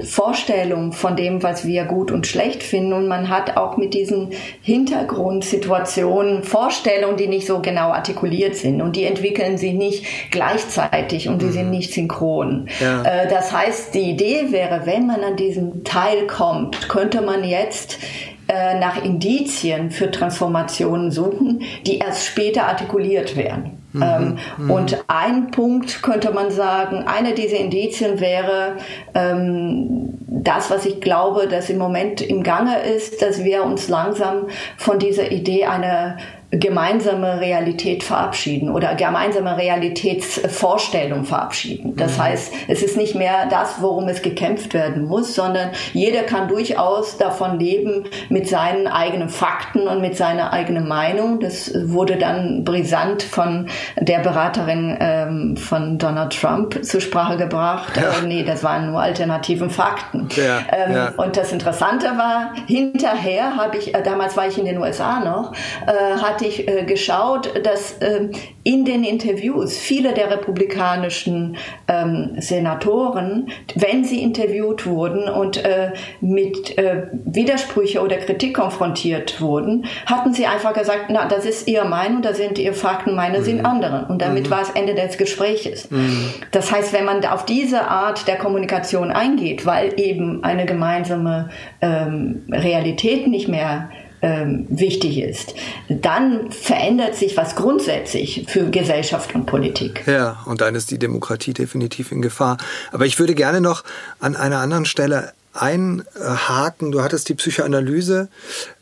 [0.03, 2.93] Vorstellung von dem, was wir gut und schlecht finden.
[2.93, 4.29] Und man hat auch mit diesen
[4.61, 8.81] Hintergrundsituationen Vorstellungen, die nicht so genau artikuliert sind.
[8.81, 11.51] Und die entwickeln sich nicht gleichzeitig und die mhm.
[11.51, 12.67] sind nicht synchron.
[12.79, 13.03] Ja.
[13.03, 17.99] Äh, das heißt, die Idee wäre, wenn man an diesen Teil kommt, könnte man jetzt
[18.47, 23.78] äh, nach Indizien für Transformationen suchen, die erst später artikuliert werden.
[23.91, 24.71] Mhm, ähm, mhm.
[24.71, 28.77] Und ein Punkt könnte man sagen, eine dieser Indizien wäre
[29.15, 34.47] ähm, das, was ich glaube, dass im Moment im Gange ist, dass wir uns langsam
[34.77, 36.17] von dieser Idee einer
[36.51, 41.95] gemeinsame Realität verabschieden oder gemeinsame Realitätsvorstellung verabschieden.
[41.95, 42.23] Das mhm.
[42.23, 47.17] heißt, es ist nicht mehr das, worum es gekämpft werden muss, sondern jeder kann durchaus
[47.17, 51.39] davon leben mit seinen eigenen Fakten und mit seiner eigenen Meinung.
[51.39, 53.67] Das wurde dann brisant von
[53.99, 57.95] der Beraterin ähm, von Donald Trump zur Sprache gebracht.
[57.95, 58.23] Ja.
[58.23, 60.29] Äh, nee, das waren nur alternativen Fakten.
[60.35, 61.13] Ja, ähm, ja.
[61.15, 65.53] Und das Interessante war, hinterher habe ich, äh, damals war ich in den USA noch,
[65.85, 68.31] äh, hat ich äh, geschaut, dass ähm,
[68.63, 76.77] in den Interviews viele der republikanischen ähm, Senatoren, wenn sie interviewt wurden und äh, mit
[76.77, 82.21] äh, Widersprüche oder Kritik konfrontiert wurden, hatten sie einfach gesagt, na, das ist ihre Meinung,
[82.21, 83.43] das sind ihre Fakten, meine mhm.
[83.43, 84.05] sind andere.
[84.09, 84.51] Und damit mhm.
[84.51, 85.89] war es Ende des Gespräches.
[85.89, 86.29] Mhm.
[86.51, 91.49] Das heißt, wenn man auf diese Art der Kommunikation eingeht, weil eben eine gemeinsame
[91.81, 93.89] ähm, Realität nicht mehr
[94.21, 95.53] ähm, wichtig ist,
[95.87, 100.03] dann verändert sich was grundsätzlich für Gesellschaft und Politik.
[100.07, 102.57] Ja, und dann ist die Demokratie definitiv in Gefahr.
[102.91, 103.83] Aber ich würde gerne noch
[104.19, 106.91] an einer anderen Stelle einhaken.
[106.91, 108.29] Du hattest die Psychoanalyse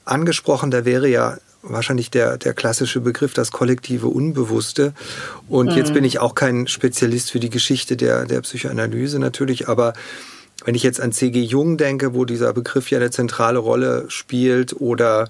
[0.05, 4.93] angesprochen, da wäre ja wahrscheinlich der, der klassische Begriff, das kollektive Unbewusste.
[5.47, 5.77] Und mhm.
[5.77, 9.93] jetzt bin ich auch kein Spezialist für die Geschichte der, der Psychoanalyse natürlich, aber
[10.67, 11.41] wenn ich jetzt an C.G.
[11.43, 15.29] Jung denke, wo dieser Begriff ja eine zentrale Rolle spielt, oder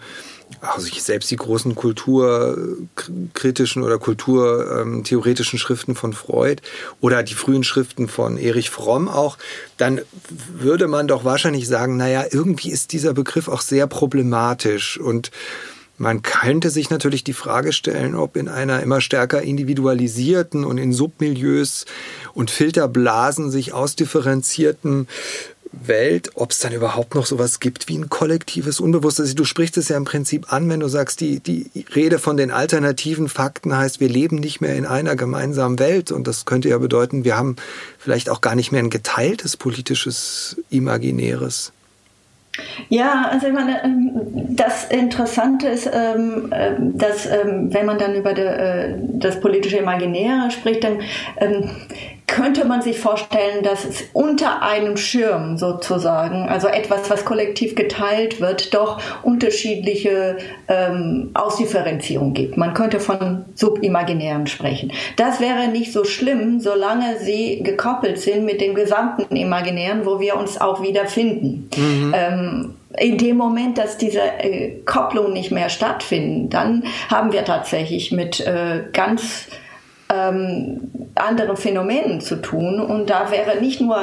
[0.61, 6.63] also ich selbst die großen kulturkritischen oder kulturtheoretischen Schriften von Freud
[7.01, 9.37] oder die frühen Schriften von Erich Fromm auch,
[9.77, 10.01] dann
[10.57, 15.29] würde man doch wahrscheinlich sagen, naja, irgendwie ist dieser Begriff auch sehr problematisch und
[15.97, 20.93] man könnte sich natürlich die Frage stellen, ob in einer immer stärker individualisierten und in
[20.93, 21.85] Submilieus
[22.33, 25.07] und Filterblasen sich ausdifferenzierten
[25.71, 29.35] Welt, ob es dann überhaupt noch sowas gibt wie ein kollektives Unbewusstes.
[29.35, 32.51] Du sprichst es ja im Prinzip an, wenn du sagst, die, die Rede von den
[32.51, 36.11] alternativen Fakten heißt, wir leben nicht mehr in einer gemeinsamen Welt.
[36.11, 37.55] Und das könnte ja bedeuten, wir haben
[37.97, 41.73] vielleicht auch gar nicht mehr ein geteiltes politisches Imaginäres.
[42.89, 44.11] Ja, also ich meine, ähm,
[44.49, 50.51] das Interessante ist, ähm, äh, dass ähm, wenn man dann über äh, das politische Imaginäre
[50.51, 50.99] spricht, dann
[52.27, 58.41] könnte man sich vorstellen, dass es unter einem Schirm sozusagen, also etwas, was kollektiv geteilt
[58.41, 60.37] wird, doch unterschiedliche
[60.67, 62.57] ähm, Ausdifferenzierung gibt.
[62.57, 64.91] Man könnte von Subimaginären sprechen.
[65.15, 70.35] Das wäre nicht so schlimm, solange sie gekoppelt sind mit dem gesamten Imaginären, wo wir
[70.35, 71.69] uns auch wiederfinden.
[71.77, 72.13] Mhm.
[72.15, 78.11] Ähm, in dem Moment, dass diese äh, Kopplung nicht mehr stattfinden, dann haben wir tatsächlich
[78.11, 79.47] mit äh, ganz
[80.13, 82.79] ähm, anderen Phänomenen zu tun.
[82.79, 83.97] Und da wäre nicht nur,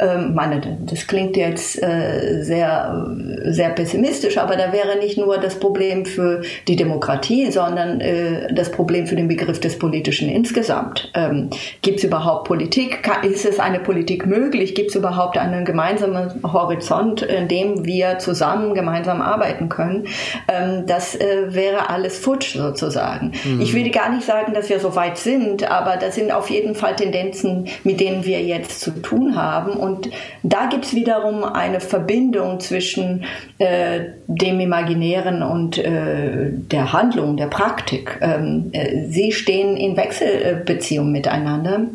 [0.00, 3.06] ähm, meine, das klingt jetzt äh, sehr,
[3.44, 8.70] sehr pessimistisch, aber da wäre nicht nur das Problem für die Demokratie, sondern äh, das
[8.70, 11.10] Problem für den Begriff des Politischen insgesamt.
[11.14, 11.50] Ähm,
[11.82, 13.08] Gibt es überhaupt Politik?
[13.22, 14.74] Ist es eine Politik möglich?
[14.74, 20.06] Gibt es überhaupt einen gemeinsamen Horizont, in dem wir zusammen gemeinsam arbeiten können?
[20.48, 23.32] Ähm, das äh, wäre alles futsch sozusagen.
[23.44, 23.60] Mhm.
[23.60, 26.50] Ich will gar nicht sagen, dass wir so weit sind, sind, aber das sind auf
[26.50, 29.72] jeden Fall Tendenzen, mit denen wir jetzt zu tun haben.
[29.72, 30.10] Und
[30.42, 33.24] da gibt es wiederum eine Verbindung zwischen
[33.58, 38.18] äh, dem Imaginären und äh, der Handlung, der Praktik.
[38.20, 41.86] Ähm, äh, sie stehen in Wechselbeziehung miteinander.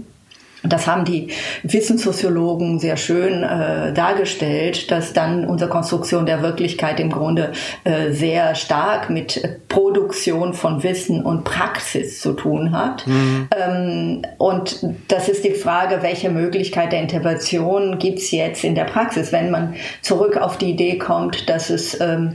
[0.64, 1.30] Das haben die
[1.64, 7.54] Wissenssoziologen sehr schön äh, dargestellt, dass dann unsere Konstruktion der Wirklichkeit im Grunde
[7.86, 13.08] äh, sehr stark mit Produktion von Wissen und Praxis zu tun hat.
[13.08, 13.48] Mhm.
[13.58, 18.86] Ähm, und das ist die Frage, welche Möglichkeit der Intervention gibt es jetzt in der
[18.86, 22.34] Praxis, wenn man zurück auf die Idee kommt, dass es ähm,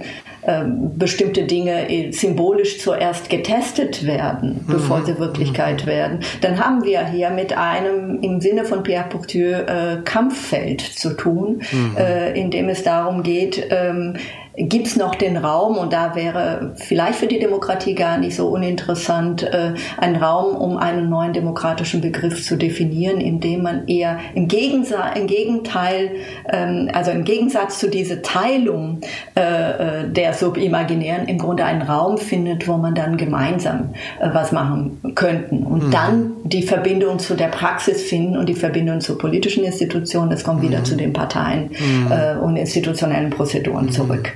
[0.96, 4.72] bestimmte Dinge symbolisch zuerst getestet werden, mhm.
[4.72, 5.86] bevor sie Wirklichkeit mhm.
[5.86, 11.16] werden, dann haben wir hier mit einem im Sinne von Pierre Bourdieu äh, Kampffeld zu
[11.16, 11.96] tun, mhm.
[11.96, 14.16] äh, in dem es darum geht, ähm,
[14.56, 18.48] gibt es noch den Raum, und da wäre vielleicht für die Demokratie gar nicht so
[18.48, 24.46] uninteressant, äh, ein Raum, um einen neuen demokratischen Begriff zu definieren, indem man eher im,
[24.46, 26.12] Gegensa im Gegenteil,
[26.48, 29.00] ähm, also im Gegensatz zu dieser Teilung
[29.36, 34.52] äh, äh, der Subimaginären im Grunde einen Raum findet, wo man dann gemeinsam äh, was
[34.52, 35.90] machen könnten und mhm.
[35.90, 40.62] dann die Verbindung zu der Praxis finden und die Verbindung zur politischen Institution, das kommt
[40.62, 40.68] mhm.
[40.68, 42.12] wieder zu den Parteien mhm.
[42.12, 43.90] äh, und institutionellen Prozeduren mhm.
[43.92, 44.32] zurück.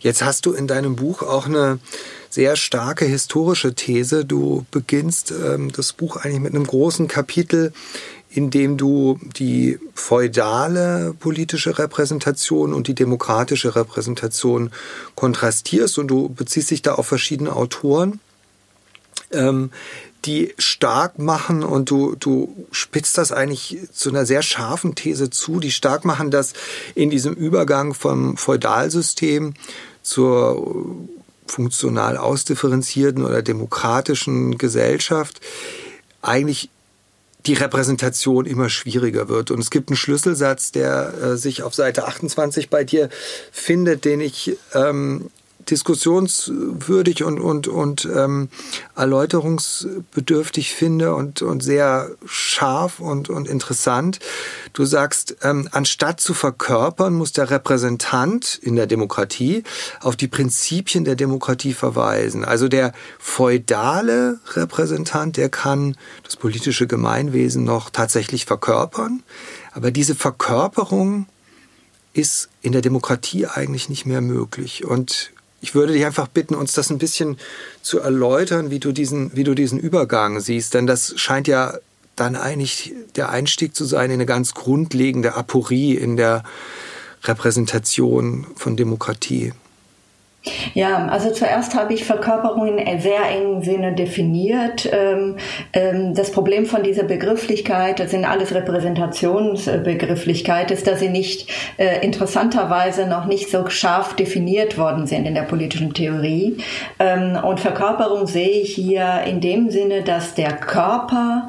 [0.00, 1.78] Jetzt hast du in deinem Buch auch eine
[2.30, 4.24] sehr starke historische These.
[4.24, 7.72] Du beginnst ähm, das Buch eigentlich mit einem großen Kapitel,
[8.28, 14.72] in dem du die feudale politische Repräsentation und die demokratische Repräsentation
[15.14, 18.18] kontrastierst und du beziehst dich da auf verschiedene Autoren.
[19.30, 19.70] Ähm,
[20.24, 25.60] die stark machen und du, du spitzt das eigentlich zu einer sehr scharfen These zu,
[25.60, 26.54] die stark machen, dass
[26.94, 29.54] in diesem Übergang vom Feudalsystem
[30.02, 30.96] zur
[31.46, 35.40] funktional ausdifferenzierten oder demokratischen Gesellschaft
[36.22, 36.70] eigentlich
[37.46, 39.50] die Repräsentation immer schwieriger wird.
[39.50, 43.10] Und es gibt einen Schlüsselsatz, der äh, sich auf Seite 28 bei dir
[43.52, 45.30] findet, den ich ähm,
[45.70, 48.48] diskussionswürdig und, und, und ähm,
[48.96, 54.18] erläuterungsbedürftig finde und, und sehr scharf und, und interessant.
[54.72, 59.62] Du sagst, ähm, anstatt zu verkörpern, muss der Repräsentant in der Demokratie
[60.00, 62.44] auf die Prinzipien der Demokratie verweisen.
[62.44, 69.22] Also der feudale Repräsentant, der kann das politische Gemeinwesen noch tatsächlich verkörpern.
[69.72, 71.26] Aber diese Verkörperung
[72.14, 74.84] ist in der Demokratie eigentlich nicht mehr möglich.
[74.84, 75.32] Und
[75.64, 77.38] ich würde dich einfach bitten, uns das ein bisschen
[77.80, 80.74] zu erläutern, wie du diesen, wie du diesen Übergang siehst.
[80.74, 81.78] Denn das scheint ja
[82.16, 86.44] dann eigentlich der Einstieg zu sein in eine ganz grundlegende Aporie in der
[87.22, 89.54] Repräsentation von Demokratie.
[90.74, 94.86] Ja, also zuerst habe ich Verkörperung in sehr engen Sinne definiert.
[94.92, 95.36] Ähm,
[95.72, 102.04] ähm, das Problem von dieser Begrifflichkeit, das sind alles Repräsentationsbegrifflichkeit, ist, dass sie nicht äh,
[102.04, 106.58] interessanterweise noch nicht so scharf definiert worden sind in der politischen Theorie.
[106.98, 111.48] Ähm, und Verkörperung sehe ich hier in dem Sinne, dass der Körper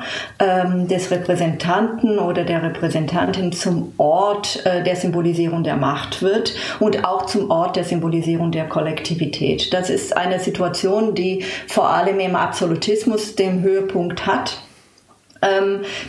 [0.90, 7.26] des Repräsentanten oder der Repräsentantin zum Ort äh, der Symbolisierung der Macht wird und auch
[7.26, 8.85] zum Ort der Symbolisierung der Kollektivität.
[8.86, 9.74] Kollektivität.
[9.74, 14.62] Das ist eine Situation, die vor allem im Absolutismus den Höhepunkt hat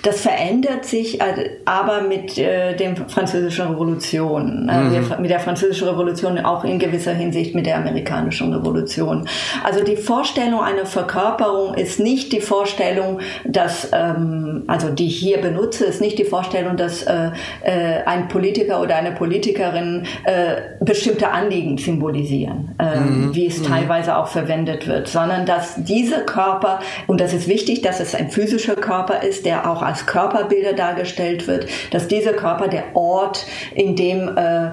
[0.02, 1.18] das verändert sich
[1.64, 5.20] aber mit äh, der französischen Revolution, äh, mhm.
[5.20, 9.28] mit der französischen Revolution auch in gewisser Hinsicht mit der amerikanischen Revolution.
[9.64, 15.38] Also die Vorstellung einer Verkörperung ist nicht die Vorstellung, dass, ähm, also die ich hier
[15.38, 17.30] benutze, ist nicht die Vorstellung, dass äh,
[17.62, 23.34] äh, ein Politiker oder eine Politikerin äh, bestimmte Anliegen symbolisieren, ähm, mhm.
[23.34, 23.66] wie es mhm.
[23.66, 28.30] teilweise auch verwendet wird, sondern dass diese Körper, und das ist wichtig, dass es ein
[28.30, 33.96] physischer Körper ist, der auch als Körperbilder dargestellt wird, dass dieser Körper der Ort, in
[33.96, 34.72] dem äh, äh,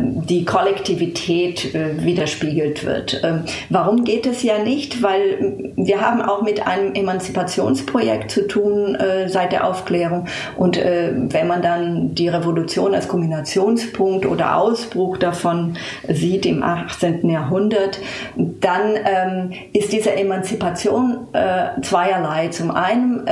[0.00, 3.20] die Kollektivität äh, widerspiegelt wird.
[3.24, 5.02] Ähm, warum geht es ja nicht?
[5.02, 10.26] Weil wir haben auch mit einem Emanzipationsprojekt zu tun äh, seit der Aufklärung
[10.56, 15.76] und äh, wenn man dann die Revolution als Kombinationspunkt oder Ausbruch davon
[16.08, 17.28] sieht im 18.
[17.28, 18.00] Jahrhundert,
[18.36, 22.48] dann ähm, ist diese Emanzipation äh, zweierlei.
[22.48, 23.26] Zum einen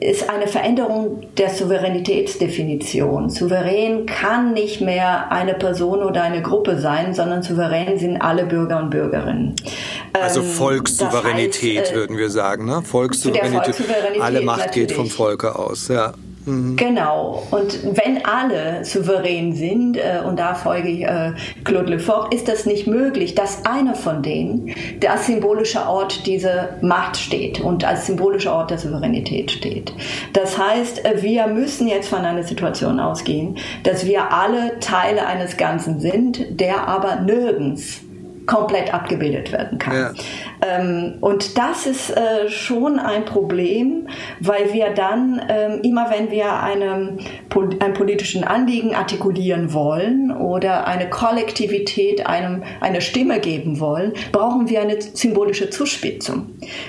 [0.00, 3.30] ist eine Veränderung der Souveränitätsdefinition.
[3.30, 8.78] Souverän kann nicht mehr eine Person oder eine Gruppe sein, sondern souverän sind alle Bürger
[8.78, 9.54] und Bürgerinnen.
[10.12, 12.82] Also ähm, Volkssouveränität das heißt, äh, würden wir sagen, ne?
[12.82, 13.74] Volkssouveränität.
[13.74, 14.88] Volkssouveränität alle Macht natürlich.
[14.88, 16.12] geht vom Volke aus, ja.
[16.46, 16.76] Mhm.
[16.76, 17.42] Genau.
[17.50, 21.32] Und wenn alle souverän sind, äh, und da folge ich äh,
[21.64, 24.72] Claude Lefort, ist das nicht möglich, dass einer von denen
[25.06, 29.92] als symbolischer Ort dieser Macht steht und als symbolischer Ort der Souveränität steht.
[30.32, 35.56] Das heißt, äh, wir müssen jetzt von einer Situation ausgehen, dass wir alle Teile eines
[35.56, 38.05] Ganzen sind, der aber nirgends
[38.46, 39.96] komplett abgebildet werden kann.
[39.96, 40.14] Ja.
[40.62, 44.08] Ähm, und das ist äh, schon ein Problem,
[44.40, 47.18] weil wir dann ähm, immer, wenn wir einem,
[47.80, 54.80] einen politischen Anliegen artikulieren wollen oder eine Kollektivität einem eine Stimme geben wollen, brauchen wir
[54.80, 56.46] eine symbolische Zuspitzung.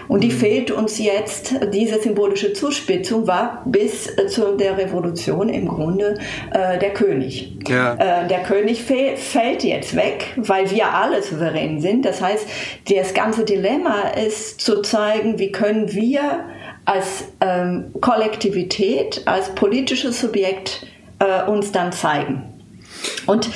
[0.07, 0.39] Und die mhm.
[0.39, 1.55] fehlt uns jetzt.
[1.73, 6.19] Diese symbolische Zuspitzung war bis äh, zu der Revolution im Grunde
[6.51, 7.57] äh, der König.
[7.67, 7.95] Ja.
[7.95, 12.05] Äh, der König fällt jetzt weg, weil wir alle souverän sind.
[12.05, 12.47] Das heißt,
[12.89, 16.45] das ganze Dilemma ist zu zeigen, wie können wir
[16.85, 20.87] als ähm, Kollektivität, als politisches Subjekt
[21.19, 22.43] äh, uns dann zeigen.
[23.25, 23.49] Und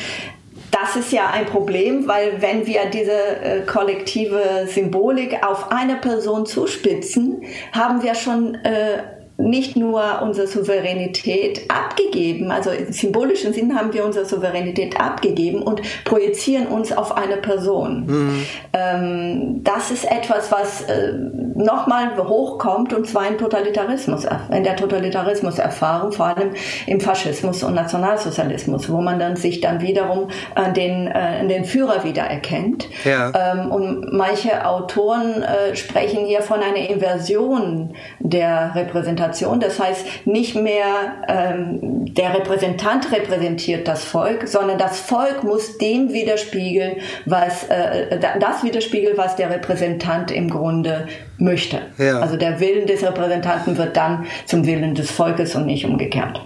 [0.71, 6.45] das ist ja ein Problem, weil wenn wir diese äh, kollektive Symbolik auf eine Person
[6.45, 9.03] zuspitzen, haben wir schon äh,
[9.41, 15.81] nicht nur unsere Souveränität abgegeben, also im symbolischen Sinn haben wir unsere Souveränität abgegeben und
[16.05, 18.05] projizieren uns auf eine Person.
[18.05, 18.45] Mhm.
[18.73, 21.13] Ähm, das ist etwas, was äh,
[21.55, 26.51] nochmal hochkommt und zwar im Totalitarismus, in der Totalitarismuserfahrung, vor allem
[26.87, 32.03] im Faschismus und Nationalsozialismus, wo man dann sich dann wiederum an den, äh, den Führer
[32.03, 32.87] wiedererkennt.
[33.03, 33.31] Ja.
[33.35, 39.59] Ähm, und manche Autoren äh, sprechen hier von einer Inversion der Repräsentation Repräsentation.
[39.59, 46.11] Das heißt, nicht mehr ähm, der Repräsentant repräsentiert das Volk, sondern das Volk muss dem
[46.13, 51.07] widerspiegeln, was äh, das widerspiegeln, was der Repräsentant im Grunde
[51.37, 51.81] möchte.
[51.97, 52.19] Ja.
[52.19, 56.41] Also der Willen des Repräsentanten wird dann zum Willen des Volkes und nicht umgekehrt.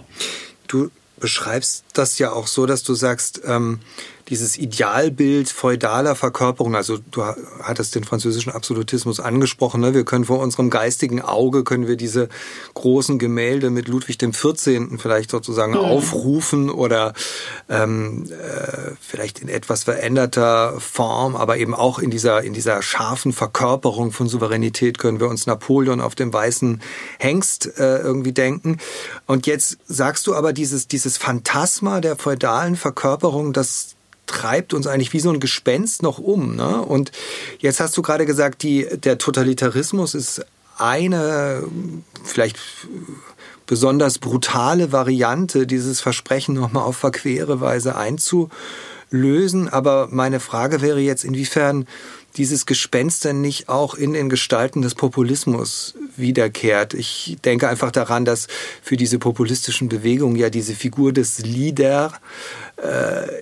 [0.67, 3.79] Du beschreibst das ja auch so, dass du sagst, ähm,
[4.29, 7.23] dieses Idealbild feudaler Verkörperung, also du
[7.61, 9.93] hattest den französischen Absolutismus angesprochen, ne?
[9.93, 12.29] wir können vor unserem geistigen Auge, können wir diese
[12.73, 14.97] großen Gemälde mit Ludwig dem 14.
[14.97, 15.79] vielleicht sozusagen mhm.
[15.79, 17.13] aufrufen oder
[17.69, 23.31] ähm, äh, vielleicht in etwas veränderter Form, aber eben auch in dieser, in dieser scharfen
[23.31, 26.81] Verkörperung von Souveränität können wir uns Napoleon auf dem weißen
[27.19, 28.77] Hengst äh, irgendwie denken.
[29.27, 33.94] Und jetzt sagst du aber dieses, dieses Phantasma der feudalen Verkörperung, das
[34.25, 36.55] treibt uns eigentlich wie so ein Gespenst noch um.
[36.55, 36.81] Ne?
[36.81, 37.11] Und
[37.59, 40.45] jetzt hast du gerade gesagt, die, der Totalitarismus ist
[40.77, 41.63] eine
[42.23, 42.57] vielleicht
[43.65, 49.69] besonders brutale Variante, dieses Versprechen nochmal auf verquere Weise einzulösen.
[49.69, 51.87] Aber meine Frage wäre jetzt, inwiefern
[52.37, 56.93] dieses Gespenst denn nicht auch in den Gestalten des Populismus wiederkehrt.
[56.93, 58.47] Ich denke einfach daran, dass
[58.81, 62.13] für diese populistischen Bewegungen ja diese Figur des Leader
[62.77, 63.41] äh,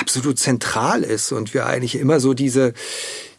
[0.00, 2.72] absolut zentral ist und wir eigentlich immer so diese,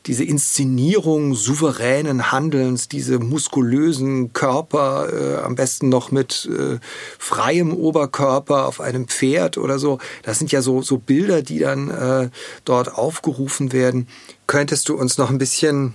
[0.06, 6.80] diese Inszenierung souveränen Handelns, diese muskulösen Körper, äh, am besten noch mit äh,
[7.18, 11.90] freiem Oberkörper auf einem Pferd oder so, das sind ja so, so Bilder, die dann
[11.90, 12.30] äh,
[12.66, 14.08] dort aufgerufen werden.
[14.48, 15.94] Könntest du uns noch ein bisschen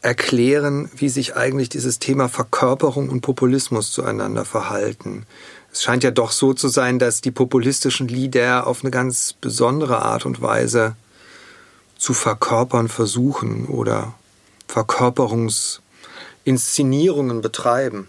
[0.00, 5.26] erklären, wie sich eigentlich dieses Thema Verkörperung und Populismus zueinander verhalten?
[5.74, 10.02] Es scheint ja doch so zu sein, dass die populistischen Lieder auf eine ganz besondere
[10.02, 10.94] Art und Weise
[11.98, 14.14] zu verkörpern versuchen oder
[14.68, 18.06] Verkörperungsinszenierungen betreiben.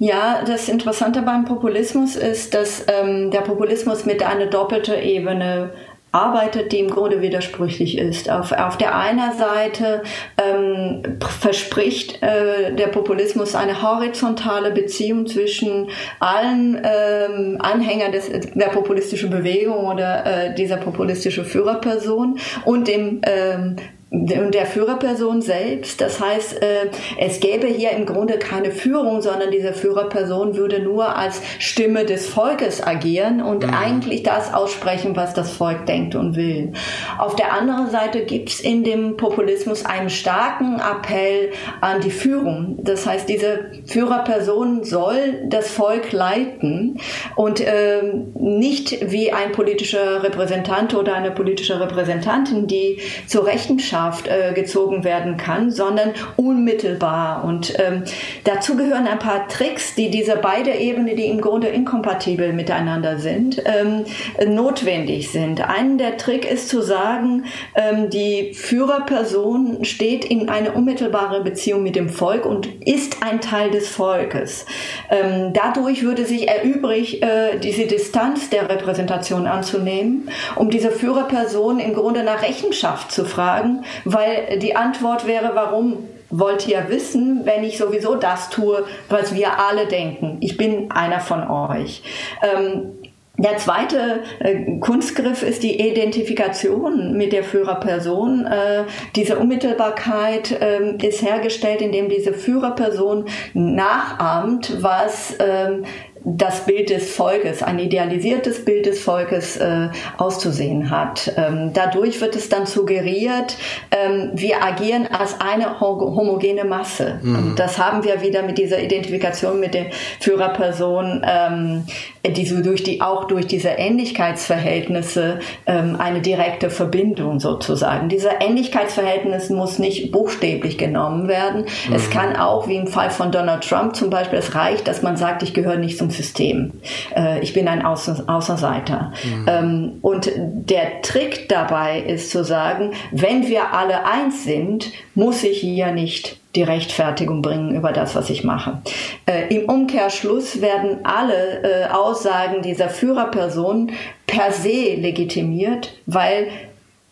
[0.00, 5.70] Ja, das Interessante beim Populismus ist, dass ähm, der Populismus mit einer doppelten Ebene
[6.12, 8.30] arbeitet, die im Grunde widersprüchlich ist.
[8.30, 10.02] Auf, auf der einen Seite
[10.42, 15.88] ähm, verspricht äh, der Populismus eine horizontale Beziehung zwischen
[16.18, 23.76] allen ähm, Anhängern des, der populistischen Bewegung oder äh, dieser populistischen Führerperson und dem ähm,
[24.10, 26.00] und der Führerperson selbst.
[26.00, 26.88] Das heißt, äh,
[27.18, 32.26] es gäbe hier im Grunde keine Führung, sondern diese Führerperson würde nur als Stimme des
[32.26, 33.74] Volkes agieren und mhm.
[33.74, 36.72] eigentlich das aussprechen, was das Volk denkt und will.
[37.18, 41.50] Auf der anderen Seite gibt es in dem Populismus einen starken Appell
[41.82, 42.78] an die Führung.
[42.80, 46.98] Das heißt, diese Führerperson soll das Volk leiten
[47.36, 48.02] und äh,
[48.34, 55.04] nicht wie ein politischer Repräsentant oder eine politische Repräsentantin, die zur Rechenschaft Rechenschaft äh, gezogen
[55.04, 57.44] werden kann, sondern unmittelbar.
[57.44, 58.04] Und ähm,
[58.44, 63.62] dazu gehören ein paar Tricks, die diese beide Ebenen, die im Grunde inkompatibel miteinander sind,
[63.64, 64.04] ähm,
[64.46, 65.60] notwendig sind.
[65.68, 67.44] Ein der Trick ist zu sagen,
[67.74, 73.70] ähm, die Führerperson steht in einer unmittelbaren Beziehung mit dem Volk und ist ein Teil
[73.70, 74.66] des Volkes.
[75.10, 81.94] Ähm, dadurch würde sich erübrigt, äh, diese Distanz der Repräsentation anzunehmen, um diese Führerperson im
[81.94, 87.78] Grunde nach Rechenschaft zu fragen, weil die Antwort wäre, warum wollt ihr wissen, wenn ich
[87.78, 90.38] sowieso das tue, was wir alle denken?
[90.40, 92.02] Ich bin einer von euch.
[92.42, 92.92] Ähm,
[93.38, 98.46] der zweite äh, Kunstgriff ist die Identifikation mit der Führerperson.
[98.46, 98.84] Äh,
[99.14, 105.84] diese Unmittelbarkeit äh, ist hergestellt, indem diese Führerperson nachahmt, was ähm,
[106.24, 111.32] das Bild des Volkes, ein idealisiertes Bild des Volkes äh, auszusehen hat.
[111.36, 113.56] Ähm, dadurch wird es dann suggeriert,
[113.90, 117.20] ähm, wir agieren als eine homogene Masse.
[117.22, 117.36] Mhm.
[117.36, 119.86] Und das haben wir wieder mit dieser Identifikation mit der
[120.20, 121.84] Führerperson, ähm,
[122.26, 128.08] die so durch die auch durch diese Ähnlichkeitsverhältnisse ähm, eine direkte Verbindung sozusagen.
[128.08, 131.62] Dieser Ähnlichkeitsverhältnis muss nicht buchstäblich genommen werden.
[131.88, 131.94] Mhm.
[131.94, 135.16] Es kann auch, wie im Fall von Donald Trump zum Beispiel, es reicht, dass man
[135.16, 136.72] sagt, ich gehöre nicht zum System.
[137.14, 139.12] Äh, ich bin ein Außer Außerseiter.
[139.24, 139.46] Mhm.
[139.48, 145.60] Ähm, und der Trick dabei ist zu sagen, wenn wir alle eins sind, muss ich
[145.60, 148.78] hier nicht die Rechtfertigung bringen über das, was ich mache.
[149.26, 153.92] Äh, Im Umkehrschluss werden alle äh, Aussagen dieser Führerperson
[154.26, 156.48] per se legitimiert, weil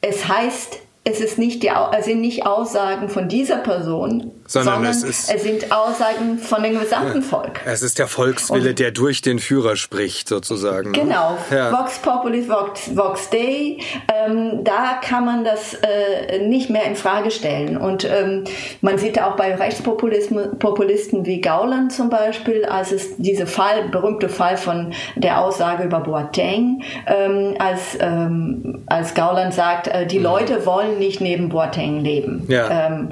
[0.01, 4.93] es heißt, es ist nicht die, es sind nicht Aussagen von dieser Person, sondern, sondern
[4.93, 7.61] es, ist, es, sind Aussagen von dem gesamten Volk.
[7.65, 10.93] Es ist der Volkswille, Und, der durch den Führer spricht, sozusagen.
[10.93, 11.01] Ne?
[11.01, 11.39] Genau.
[11.51, 11.73] Ja.
[11.73, 13.79] Vox Populis, Vox, Vox Dei.
[14.13, 17.77] Ähm, da kann man das äh, nicht mehr in Frage stellen.
[17.77, 18.45] Und ähm,
[18.81, 24.57] man sieht auch bei Rechtspopulisten wie Gauland zum Beispiel, als es diese Fall, berühmte Fall
[24.57, 30.25] von der Aussage über Boateng, ähm, als, ähm, als Gauland sagt, äh, die mhm.
[30.25, 32.45] Leute wollen nicht neben Boateng leben.
[32.49, 33.09] Ja.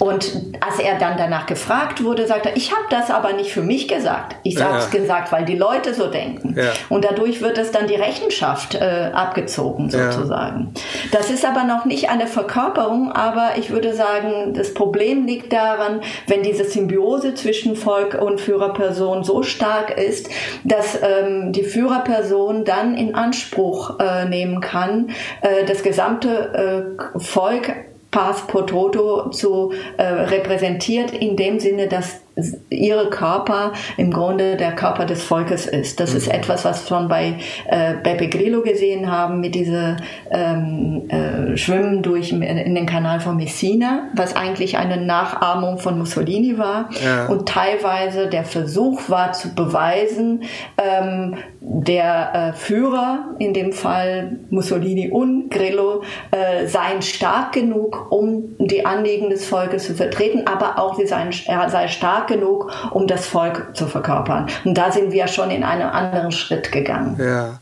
[0.00, 3.60] Und als er dann danach gefragt wurde, sagte er, ich habe das aber nicht für
[3.60, 4.36] mich gesagt.
[4.44, 4.98] Ich habe es ja.
[4.98, 6.54] gesagt, weil die Leute so denken.
[6.58, 6.72] Ja.
[6.88, 10.72] Und dadurch wird es dann die Rechenschaft äh, abgezogen sozusagen.
[10.74, 11.18] Ja.
[11.18, 16.00] Das ist aber noch nicht eine Verkörperung, aber ich würde sagen, das Problem liegt daran,
[16.26, 20.30] wenn diese Symbiose zwischen Volk und Führerperson so stark ist,
[20.64, 25.10] dass ähm, die Führerperson dann in Anspruch äh, nehmen kann,
[25.42, 32.20] äh, das gesamte äh, Volk Pass pro Toto zu äh, repräsentiert in dem Sinne, dass
[32.68, 36.00] ihre Körper im Grunde der Körper des Volkes ist.
[36.00, 36.16] Das mhm.
[36.16, 37.36] ist etwas, was wir schon bei
[37.66, 39.96] äh, Beppe Grillo gesehen haben mit dieser
[40.30, 46.58] ähm, äh, Schwimmen durch in den Kanal von Messina, was eigentlich eine Nachahmung von Mussolini
[46.58, 47.26] war ja.
[47.26, 50.44] und teilweise der Versuch war zu beweisen,
[50.78, 58.56] ähm, der äh, Führer, in dem Fall Mussolini und Grillo, äh, seien stark genug, um
[58.58, 63.06] die Anliegen des Volkes zu vertreten, aber auch sie seien, er sei stark genug, um
[63.06, 64.48] das Volk zu verkörpern.
[64.64, 67.18] Und da sind wir schon in einen anderen Schritt gegangen.
[67.20, 67.60] Ja.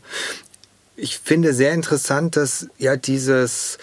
[0.95, 3.77] Ich finde sehr interessant, dass ja dieses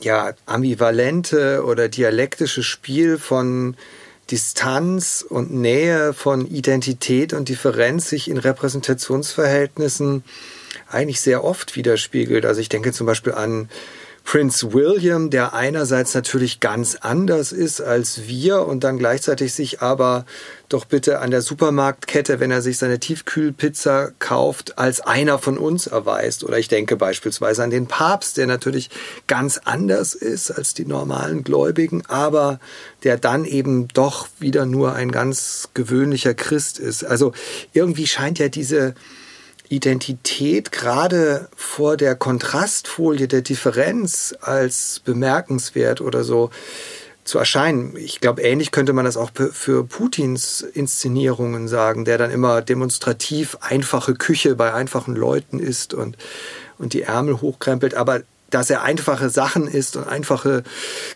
[0.00, 3.76] ja, ambivalente oder dialektische Spiel von
[4.30, 10.22] Distanz und Nähe von Identität und Differenz sich in Repräsentationsverhältnissen
[10.90, 12.44] eigentlich sehr oft widerspiegelt.
[12.44, 13.68] Also ich denke zum Beispiel an
[14.30, 20.26] Prince William, der einerseits natürlich ganz anders ist als wir und dann gleichzeitig sich aber
[20.68, 25.86] doch bitte an der Supermarktkette, wenn er sich seine Tiefkühlpizza kauft, als einer von uns
[25.86, 26.44] erweist.
[26.44, 28.90] Oder ich denke beispielsweise an den Papst, der natürlich
[29.28, 32.60] ganz anders ist als die normalen Gläubigen, aber
[33.04, 37.02] der dann eben doch wieder nur ein ganz gewöhnlicher Christ ist.
[37.02, 37.32] Also
[37.72, 38.94] irgendwie scheint ja diese
[39.68, 46.50] Identität gerade vor der Kontrastfolie der Differenz als bemerkenswert oder so
[47.24, 47.94] zu erscheinen.
[47.96, 53.58] Ich glaube, ähnlich könnte man das auch für Putins Inszenierungen sagen, der dann immer demonstrativ
[53.60, 56.16] einfache Küche bei einfachen Leuten isst und,
[56.78, 57.94] und die Ärmel hochkrempelt.
[57.94, 60.62] Aber dass er einfache Sachen isst und einfache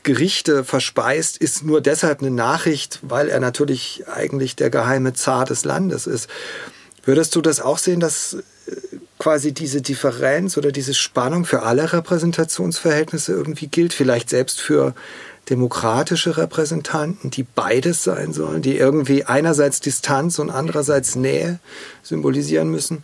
[0.02, 5.64] Gerichte verspeist, ist nur deshalb eine Nachricht, weil er natürlich eigentlich der geheime Zar des
[5.64, 6.28] Landes ist.
[7.04, 8.72] Würdest du das auch sehen, dass äh,
[9.18, 14.94] quasi diese Differenz oder diese Spannung für alle Repräsentationsverhältnisse irgendwie gilt, vielleicht selbst für
[15.50, 21.58] demokratische Repräsentanten, die beides sein sollen, die irgendwie einerseits Distanz und andererseits Nähe
[22.02, 23.02] symbolisieren müssen?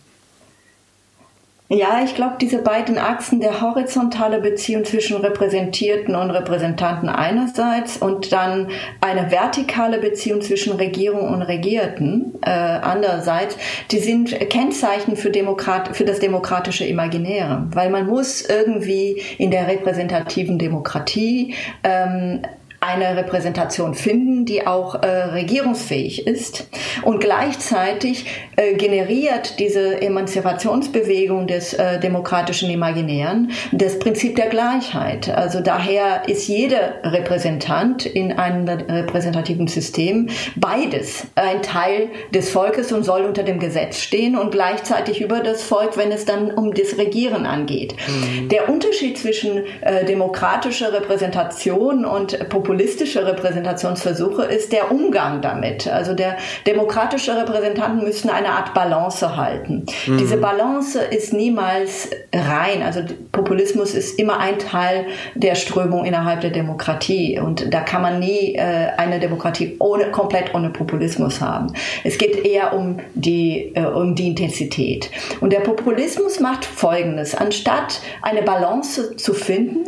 [1.71, 8.31] Ja, ich glaube, diese beiden Achsen der horizontale Beziehung zwischen Repräsentierten und Repräsentanten einerseits und
[8.31, 8.69] dann
[9.01, 13.55] eine vertikale Beziehung zwischen Regierung und Regierten äh, andererseits,
[13.91, 19.67] die sind Kennzeichen für, Demokrat für das demokratische Imaginäre, weil man muss irgendwie in der
[19.67, 21.53] repräsentativen Demokratie
[21.83, 22.41] ähm,
[22.81, 26.67] eine Repräsentation finden, die auch äh, regierungsfähig ist.
[27.03, 28.25] Und gleichzeitig
[28.55, 35.29] äh, generiert diese Emanzipationsbewegung des äh, demokratischen Imaginären das Prinzip der Gleichheit.
[35.29, 43.03] Also daher ist jeder Repräsentant in einem repräsentativen System beides ein Teil des Volkes und
[43.03, 46.97] soll unter dem Gesetz stehen und gleichzeitig über das Volk, wenn es dann um das
[46.97, 47.93] Regieren angeht.
[48.07, 48.47] Mhm.
[48.47, 55.87] Der Unterschied zwischen äh, demokratischer Repräsentation und Populismus populistische Repräsentationsversuche ist der Umgang damit.
[55.87, 59.87] Also der demokratische Repräsentanten müssen eine Art Balance halten.
[60.05, 60.17] Mhm.
[60.19, 62.83] Diese Balance ist niemals rein.
[62.83, 63.01] Also
[63.31, 68.53] Populismus ist immer ein Teil der Strömung innerhalb der Demokratie und da kann man nie
[68.53, 71.73] äh, eine Demokratie ohne, komplett ohne Populismus haben.
[72.03, 75.09] Es geht eher um die, äh, um die Intensität.
[75.41, 77.33] Und der Populismus macht Folgendes.
[77.33, 79.85] Anstatt eine Balance zu finden,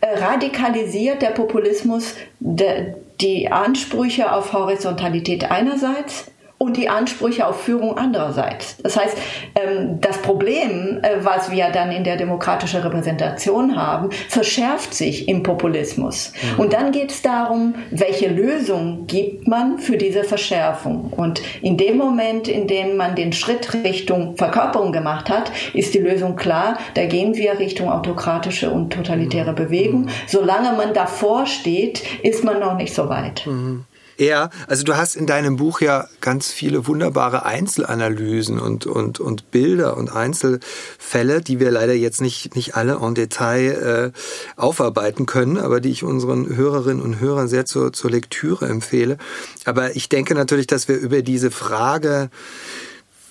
[0.00, 6.30] äh, radikalisiert der Populismus die Ansprüche auf Horizontalität einerseits
[6.64, 8.76] und die Ansprüche auf Führung andererseits.
[8.82, 9.16] Das heißt,
[9.54, 15.42] ähm, das Problem, äh, was wir dann in der demokratischen Repräsentation haben, verschärft sich im
[15.42, 16.32] Populismus.
[16.54, 16.60] Mhm.
[16.60, 21.12] Und dann geht es darum, welche Lösung gibt man für diese Verschärfung.
[21.14, 25.98] Und in dem Moment, in dem man den Schritt Richtung Verkörperung gemacht hat, ist die
[25.98, 26.78] Lösung klar.
[26.94, 29.56] Da gehen wir Richtung autokratische und totalitäre mhm.
[29.56, 30.08] Bewegung.
[30.26, 33.46] Solange man davor steht, ist man noch nicht so weit.
[33.46, 33.84] Mhm.
[34.16, 39.50] Ja, also du hast in deinem Buch ja ganz viele wunderbare Einzelanalysen und, und, und
[39.50, 45.58] Bilder und Einzelfälle, die wir leider jetzt nicht, nicht alle en Detail äh, aufarbeiten können,
[45.58, 49.18] aber die ich unseren Hörerinnen und Hörern sehr zur, zur Lektüre empfehle.
[49.64, 52.30] Aber ich denke natürlich, dass wir über diese Frage,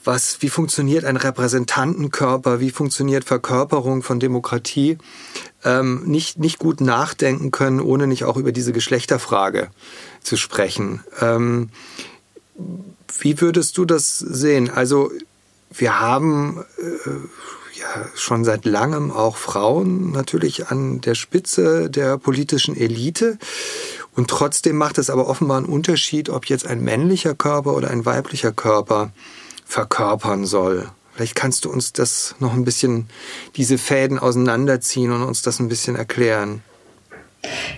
[0.04, 4.98] was, wie funktioniert ein Repräsentantenkörper, wie funktioniert Verkörperung von Demokratie,
[5.64, 9.70] ähm, nicht, nicht gut nachdenken können, ohne nicht auch über diese Geschlechterfrage
[10.22, 11.04] zu sprechen.
[11.22, 11.70] Ähm,
[13.20, 14.70] wie würdest du das sehen?
[14.70, 15.12] Also
[15.72, 17.10] wir haben äh,
[17.80, 23.38] ja schon seit langem auch Frauen natürlich an der Spitze der politischen Elite.
[24.16, 28.06] Und trotzdem macht es aber offenbar einen Unterschied, ob jetzt ein männlicher Körper oder ein
[28.06, 29.12] weiblicher Körper
[29.66, 30.90] verkörpern soll.
[31.14, 33.08] Vielleicht kannst du uns das noch ein bisschen,
[33.56, 36.64] diese Fäden auseinanderziehen und uns das ein bisschen erklären.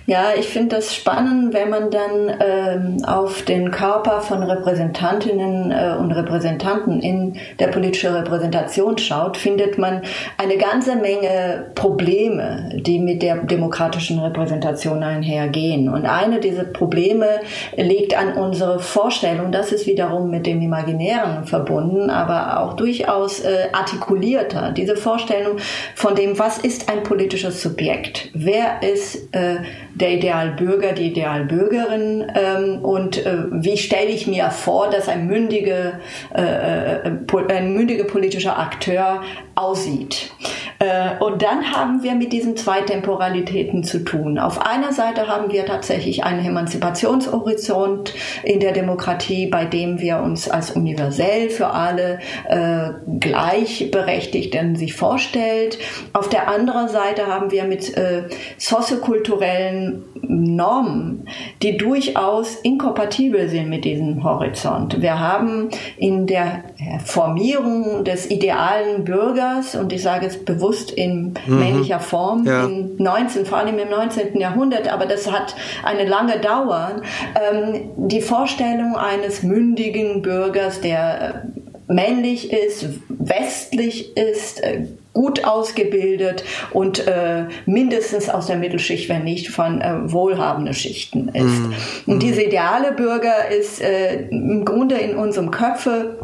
[0.07, 5.95] Ja, ich finde das spannend, wenn man dann ähm, auf den Körper von Repräsentantinnen äh,
[5.99, 10.03] und Repräsentanten in der politischen Repräsentation schaut, findet man
[10.37, 15.89] eine ganze Menge Probleme, die mit der demokratischen Repräsentation einhergehen.
[15.89, 17.39] Und eine dieser Probleme
[17.75, 23.69] liegt an unserer Vorstellung, das ist wiederum mit dem Imaginären verbunden, aber auch durchaus äh,
[23.73, 24.71] artikulierter.
[24.71, 25.57] Diese Vorstellung
[25.95, 28.29] von dem, was ist ein politisches Subjekt?
[28.35, 29.54] Wer ist äh,
[29.93, 35.99] der Idealbürger, die Idealbürgerin ähm, und äh, wie stelle ich mir vor, dass ein, mündige,
[36.33, 37.11] äh, äh
[37.49, 39.21] ein mündiger politischer Akteur
[39.55, 40.31] aussieht.
[40.79, 44.37] Äh, und dann haben wir mit diesen zwei Temporalitäten zu tun.
[44.37, 48.13] Auf einer Seite haben wir tatsächlich einen Emanzipationshorizont
[48.43, 52.19] in der Demokratie, bei dem wir uns als universell für alle
[52.49, 55.77] äh, Gleichberechtigten sich vorstellt.
[56.13, 58.23] Auf der anderen Seite haben wir mit äh,
[58.57, 61.27] soziokulturellen Normen,
[61.61, 65.01] die durchaus inkompatibel sind mit diesem Horizont.
[65.01, 66.63] Wir haben in der
[67.03, 71.59] Formierung des idealen Bürgers, und ich sage es bewusst in mhm.
[71.59, 72.65] männlicher Form, ja.
[72.65, 74.39] im 19, vor allem im 19.
[74.39, 77.01] Jahrhundert, aber das hat eine lange Dauer,
[77.35, 81.43] ähm, die Vorstellung eines mündigen Bürgers, der
[81.87, 89.23] äh, männlich ist, westlich ist, äh, gut ausgebildet und äh, mindestens aus der Mittelschicht, wenn
[89.23, 91.61] nicht von äh, wohlhabenden Schichten ist.
[92.05, 92.11] Mm.
[92.11, 96.19] Und diese ideale Bürger ist äh, im Grunde in unserem Köpfe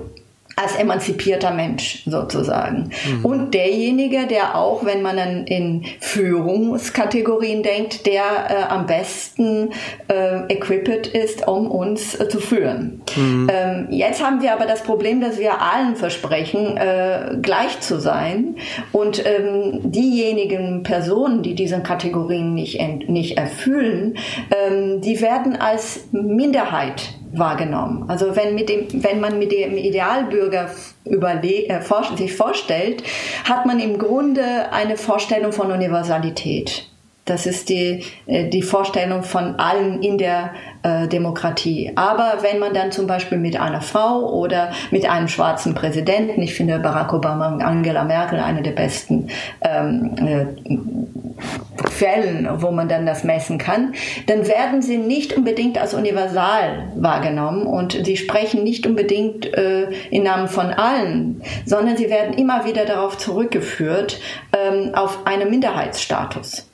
[0.55, 2.89] als emanzipierter Mensch sozusagen.
[3.05, 3.25] Mhm.
[3.25, 9.69] Und derjenige, der auch, wenn man dann in Führungskategorien denkt, der äh, am besten
[10.07, 13.01] äh, equipped ist, um uns äh, zu führen.
[13.15, 13.49] Mhm.
[13.51, 18.55] Ähm, jetzt haben wir aber das Problem, dass wir allen versprechen, äh, gleich zu sein.
[18.91, 22.79] Und ähm, diejenigen Personen, die diese Kategorien nicht,
[23.09, 24.17] nicht erfüllen,
[24.51, 28.09] ähm, die werden als Minderheit wahrgenommen.
[28.09, 30.69] Also wenn, mit dem, wenn man mit dem Idealbürger
[31.05, 31.81] überle äh,
[32.15, 33.03] sich vorstellt,
[33.43, 36.90] hat man im Grunde eine Vorstellung von Universalität.
[37.25, 40.51] Das ist die, äh, die Vorstellung von allen in der
[40.81, 41.91] äh, Demokratie.
[41.95, 46.55] Aber wenn man dann zum Beispiel mit einer Frau oder mit einem schwarzen Präsidenten, ich
[46.55, 49.27] finde Barack Obama und Angela Merkel eine der besten
[49.61, 53.93] ähm, äh, Fällen, wo man dann das messen kann,
[54.25, 60.23] dann werden sie nicht unbedingt als universal wahrgenommen und sie sprechen nicht unbedingt äh, im
[60.23, 64.19] Namen von allen, sondern sie werden immer wieder darauf zurückgeführt,
[64.53, 66.70] ähm, auf einen Minderheitsstatus.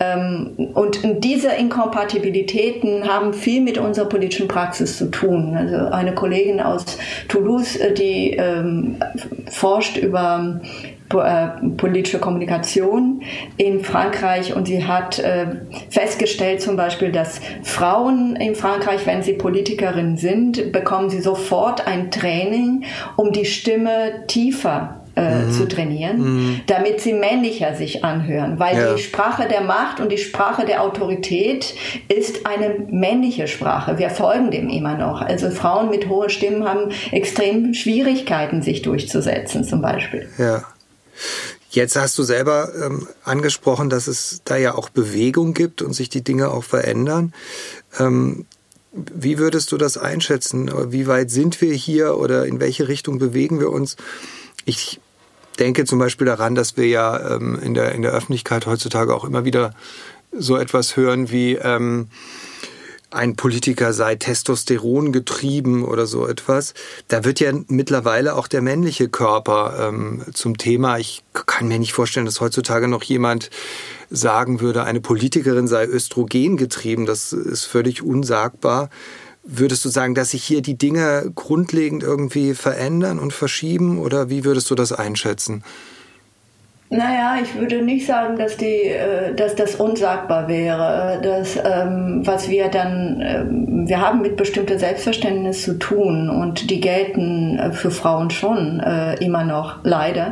[0.00, 5.54] Ähm, und diese Inkompatibilitäten haben viel mit unserer politischen Praxis zu tun.
[5.56, 6.84] Also eine Kollegin aus
[7.28, 8.96] Toulouse, äh, die ähm,
[9.50, 10.60] forscht über
[11.14, 11.48] äh,
[11.78, 13.22] politische Kommunikation
[13.56, 15.46] in Frankreich und sie hat äh,
[15.88, 22.10] festgestellt zum Beispiel, dass Frauen in Frankreich, wenn sie Politikerin sind, bekommen sie sofort ein
[22.10, 22.84] Training,
[23.16, 25.52] um die Stimme tiefer äh, mhm.
[25.52, 26.60] zu trainieren, mhm.
[26.66, 28.58] damit sie männlicher sich anhören.
[28.58, 28.94] Weil ja.
[28.94, 31.74] die Sprache der Macht und die Sprache der Autorität
[32.08, 33.98] ist eine männliche Sprache.
[33.98, 35.20] Wir folgen dem immer noch.
[35.20, 40.28] Also Frauen mit hohen Stimmen haben extrem Schwierigkeiten, sich durchzusetzen, zum Beispiel.
[40.38, 40.62] Ja.
[41.70, 46.08] Jetzt hast du selber ähm, angesprochen, dass es da ja auch Bewegung gibt und sich
[46.08, 47.34] die Dinge auch verändern.
[47.98, 48.46] Ähm,
[48.92, 50.70] wie würdest du das einschätzen?
[50.92, 53.96] Wie weit sind wir hier oder in welche Richtung bewegen wir uns?
[54.64, 55.00] Ich
[55.58, 59.24] denke zum Beispiel daran, dass wir ja ähm, in, der, in der Öffentlichkeit heutzutage auch
[59.24, 59.74] immer wieder
[60.32, 62.08] so etwas hören wie ähm,
[63.10, 66.74] ein Politiker sei Testosteron getrieben oder so etwas.
[67.08, 70.98] Da wird ja mittlerweile auch der männliche Körper ähm, zum Thema.
[70.98, 73.48] Ich kann mir nicht vorstellen, dass heutzutage noch jemand
[74.10, 77.06] sagen würde, eine Politikerin sei Östrogen getrieben.
[77.06, 78.90] Das ist völlig unsagbar.
[79.50, 84.44] Würdest du sagen, dass sich hier die Dinge grundlegend irgendwie verändern und verschieben oder wie
[84.44, 85.64] würdest du das einschätzen?
[86.90, 91.20] Naja, ich würde nicht sagen, dass, die, äh, dass das unsagbar wäre.
[91.22, 96.80] Dass, ähm, was wir dann, ähm, wir haben mit bestimmter Selbstverständnis zu tun und die
[96.80, 100.30] gelten äh, für Frauen schon äh, immer noch, leider.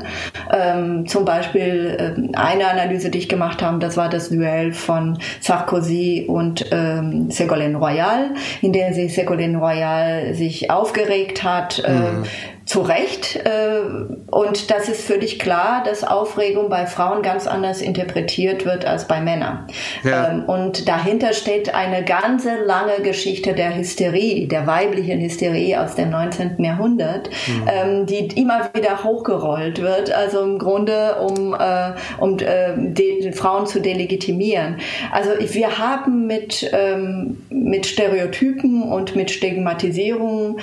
[0.50, 5.18] Ähm, zum Beispiel äh, eine Analyse, die ich gemacht habe, das war das Duell von
[5.40, 8.30] Sarkozy und Ségolène Royal,
[8.62, 12.24] in der sich Ségolène Royal sich aufgeregt hat, äh, mhm
[12.66, 13.36] zu Recht.
[13.36, 13.80] Äh,
[14.28, 19.20] und das ist völlig klar, dass Aufregung bei Frauen ganz anders interpretiert wird als bei
[19.20, 19.68] Männern.
[20.02, 20.30] Ja.
[20.30, 26.10] Ähm, und dahinter steht eine ganze lange Geschichte der Hysterie, der weiblichen Hysterie aus dem
[26.10, 26.62] 19.
[26.62, 27.68] Jahrhundert, mhm.
[27.68, 33.80] Ähm, die immer wieder hochgerollt wird, also im Grunde um, äh, um äh, Frauen zu
[33.80, 34.78] delegitimieren.
[35.12, 40.58] Also wir haben mit, ähm, mit Stereotypen und mit Stigmatisierung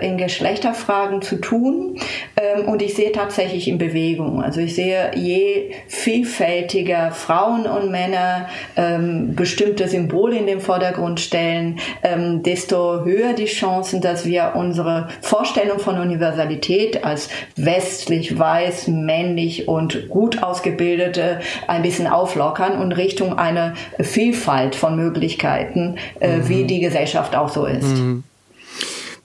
[0.00, 1.98] in Geschlechterfragen zu tun.
[2.36, 4.42] Ähm, und ich sehe tatsächlich in Bewegung.
[4.42, 11.78] Also ich sehe, je vielfältiger Frauen und Männer ähm, bestimmte Symbole in den Vordergrund stellen,
[12.02, 19.68] ähm, desto höher die Chancen, dass wir unsere Vorstellung von Universalität als westlich, weiß, männlich
[19.68, 26.48] und gut ausgebildete ein bisschen auflockern und Richtung eine Vielfalt von Möglichkeiten, äh, mhm.
[26.48, 27.96] wie die Gesellschaft auch so ist.
[27.96, 28.24] Mhm.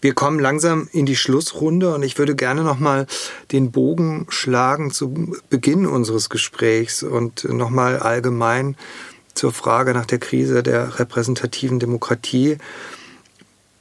[0.06, 3.08] Wir kommen langsam in die Schlussrunde und ich würde gerne nochmal
[3.52, 8.78] den Bogen schlagen zu Beginn unseres Gesprächs und nochmal allgemein
[9.34, 12.60] zur Frage nach der Krise der repräsentativen Demokratie.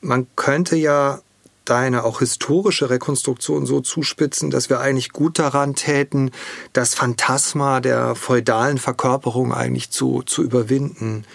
[0.01, 1.21] Man könnte ja
[1.67, 6.31] deine auch historische Rekonstruktion so zuspitzen, dass wir eigentlich gut daran täten,
[6.73, 11.27] das Phantasma der feudalen Verkörperung eigentlich zu, zu überwinden.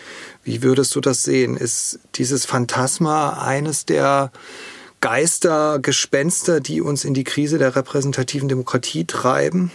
[0.43, 1.57] Wie würdest du das sehen?
[1.57, 4.31] Ist dieses Phantasma eines der
[5.01, 9.71] Geister, Gespenster, die uns in die Krise der repräsentativen Demokratie treiben?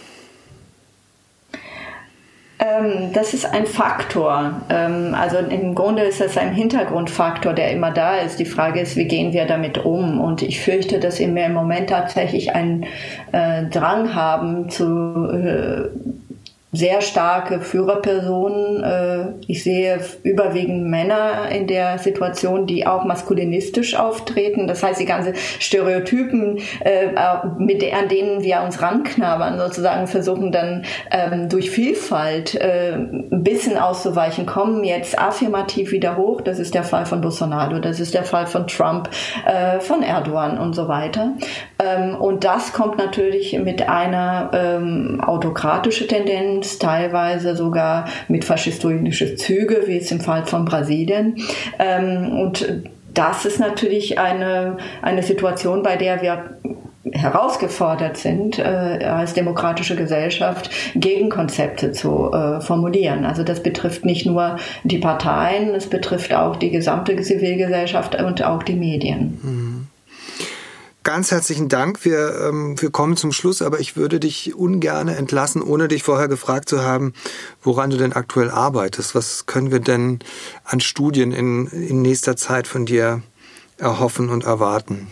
[2.57, 4.61] Ähm, das ist ein Faktor.
[4.69, 8.39] Ähm, also im Grunde ist das ein Hintergrundfaktor, der immer da ist.
[8.39, 10.21] Die Frage ist, wie gehen wir damit um?
[10.21, 12.85] Und ich fürchte, dass wir im Moment tatsächlich einen
[13.33, 15.89] äh, Drang haben zu äh,
[16.75, 18.83] sehr starke Führerpersonen.
[18.83, 24.67] Äh, ich sehe überwiegend Männer in der Situation, die auch maskulinistisch auftreten.
[24.67, 27.07] Das heißt, die ganzen Stereotypen, äh,
[27.57, 33.43] mit der, an denen wir uns ranknabbern, sozusagen versuchen dann ähm, durch Vielfalt äh, ein
[33.43, 36.41] bisschen auszuweichen, kommen jetzt affirmativ wieder hoch.
[36.41, 39.09] Das ist der Fall von Bolsonaro, das ist der Fall von Trump,
[39.79, 41.33] von Erdogan und so weiter.
[41.79, 49.37] Ähm, und das kommt natürlich mit einer ähm, autokratischen Tendenz Tendenz, teilweise sogar mit faschistischen
[49.37, 51.37] Züge, wie es im Fall von Brasilien.
[51.79, 56.57] Ähm, und das ist natürlich eine, eine Situation, bei der wir
[57.11, 63.25] herausgefordert sind, äh, als demokratische Gesellschaft Gegenkonzepte zu äh, formulieren.
[63.25, 68.63] Also das betrifft nicht nur die Parteien, es betrifft auch die gesamte Zivilgesellschaft und auch
[68.63, 69.39] die Medien.
[69.41, 69.64] Mhm.
[71.05, 72.03] Ganz herzlichen Dank.
[72.03, 76.27] Wir, ähm, wir kommen zum Schluss, aber ich würde dich ungern entlassen, ohne dich vorher
[76.27, 77.13] gefragt zu haben,
[77.61, 79.13] woran du denn aktuell arbeitest.
[79.13, 80.17] Was können wir denn
[80.63, 83.21] an Studien in, in nächster Zeit von dir
[83.77, 85.05] erhoffen und erwarten?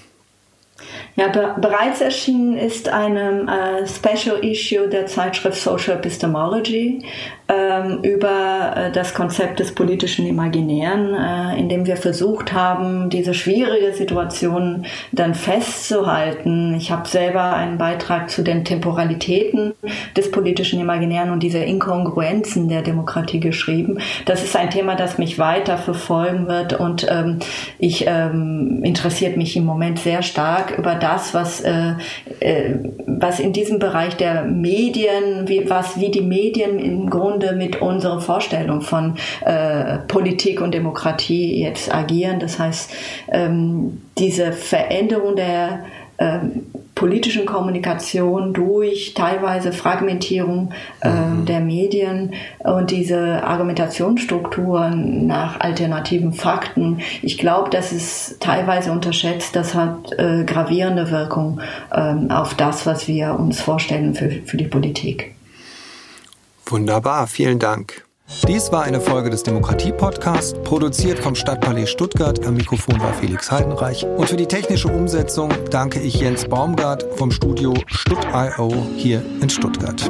[1.15, 7.03] Ja, be bereits erschienen ist eine äh, Special Issue der Zeitschrift Social Epistemology
[7.49, 13.33] ähm, über äh, das Konzept des politischen Imaginären, äh, in dem wir versucht haben, diese
[13.33, 16.73] schwierige Situation dann festzuhalten.
[16.75, 19.73] Ich habe selber einen Beitrag zu den Temporalitäten
[20.15, 23.99] des politischen Imaginären und diese Inkongruenzen der Demokratie geschrieben.
[24.25, 27.39] Das ist ein Thema, das mich weiter verfolgen wird und ähm,
[27.77, 31.93] ich ähm, interessiert mich im Moment sehr stark über das, was, äh,
[32.41, 32.75] äh,
[33.07, 38.19] was in diesem Bereich der Medien, wie, was, wie die Medien im Grunde mit unserer
[38.19, 39.15] Vorstellung von
[39.45, 42.41] äh, Politik und Demokratie jetzt agieren.
[42.41, 42.91] Das heißt,
[43.31, 45.85] ähm, diese Veränderung der
[46.19, 46.65] ähm,
[46.95, 51.45] politischen Kommunikation durch teilweise Fragmentierung äh, mhm.
[51.45, 56.99] der Medien und diese Argumentationsstrukturen nach alternativen Fakten.
[57.21, 59.55] Ich glaube, das ist teilweise unterschätzt.
[59.55, 64.67] Das hat äh, gravierende Wirkung äh, auf das, was wir uns vorstellen für, für die
[64.67, 65.33] Politik.
[66.65, 68.05] Wunderbar, vielen Dank.
[68.47, 72.45] Dies war eine Folge des Demokratie-Podcasts, produziert vom Stadtpalais Stuttgart.
[72.45, 74.05] Am Mikrofon war Felix Heidenreich.
[74.05, 80.09] Und für die technische Umsetzung danke ich Jens Baumgart vom Studio Stutt.io hier in Stuttgart.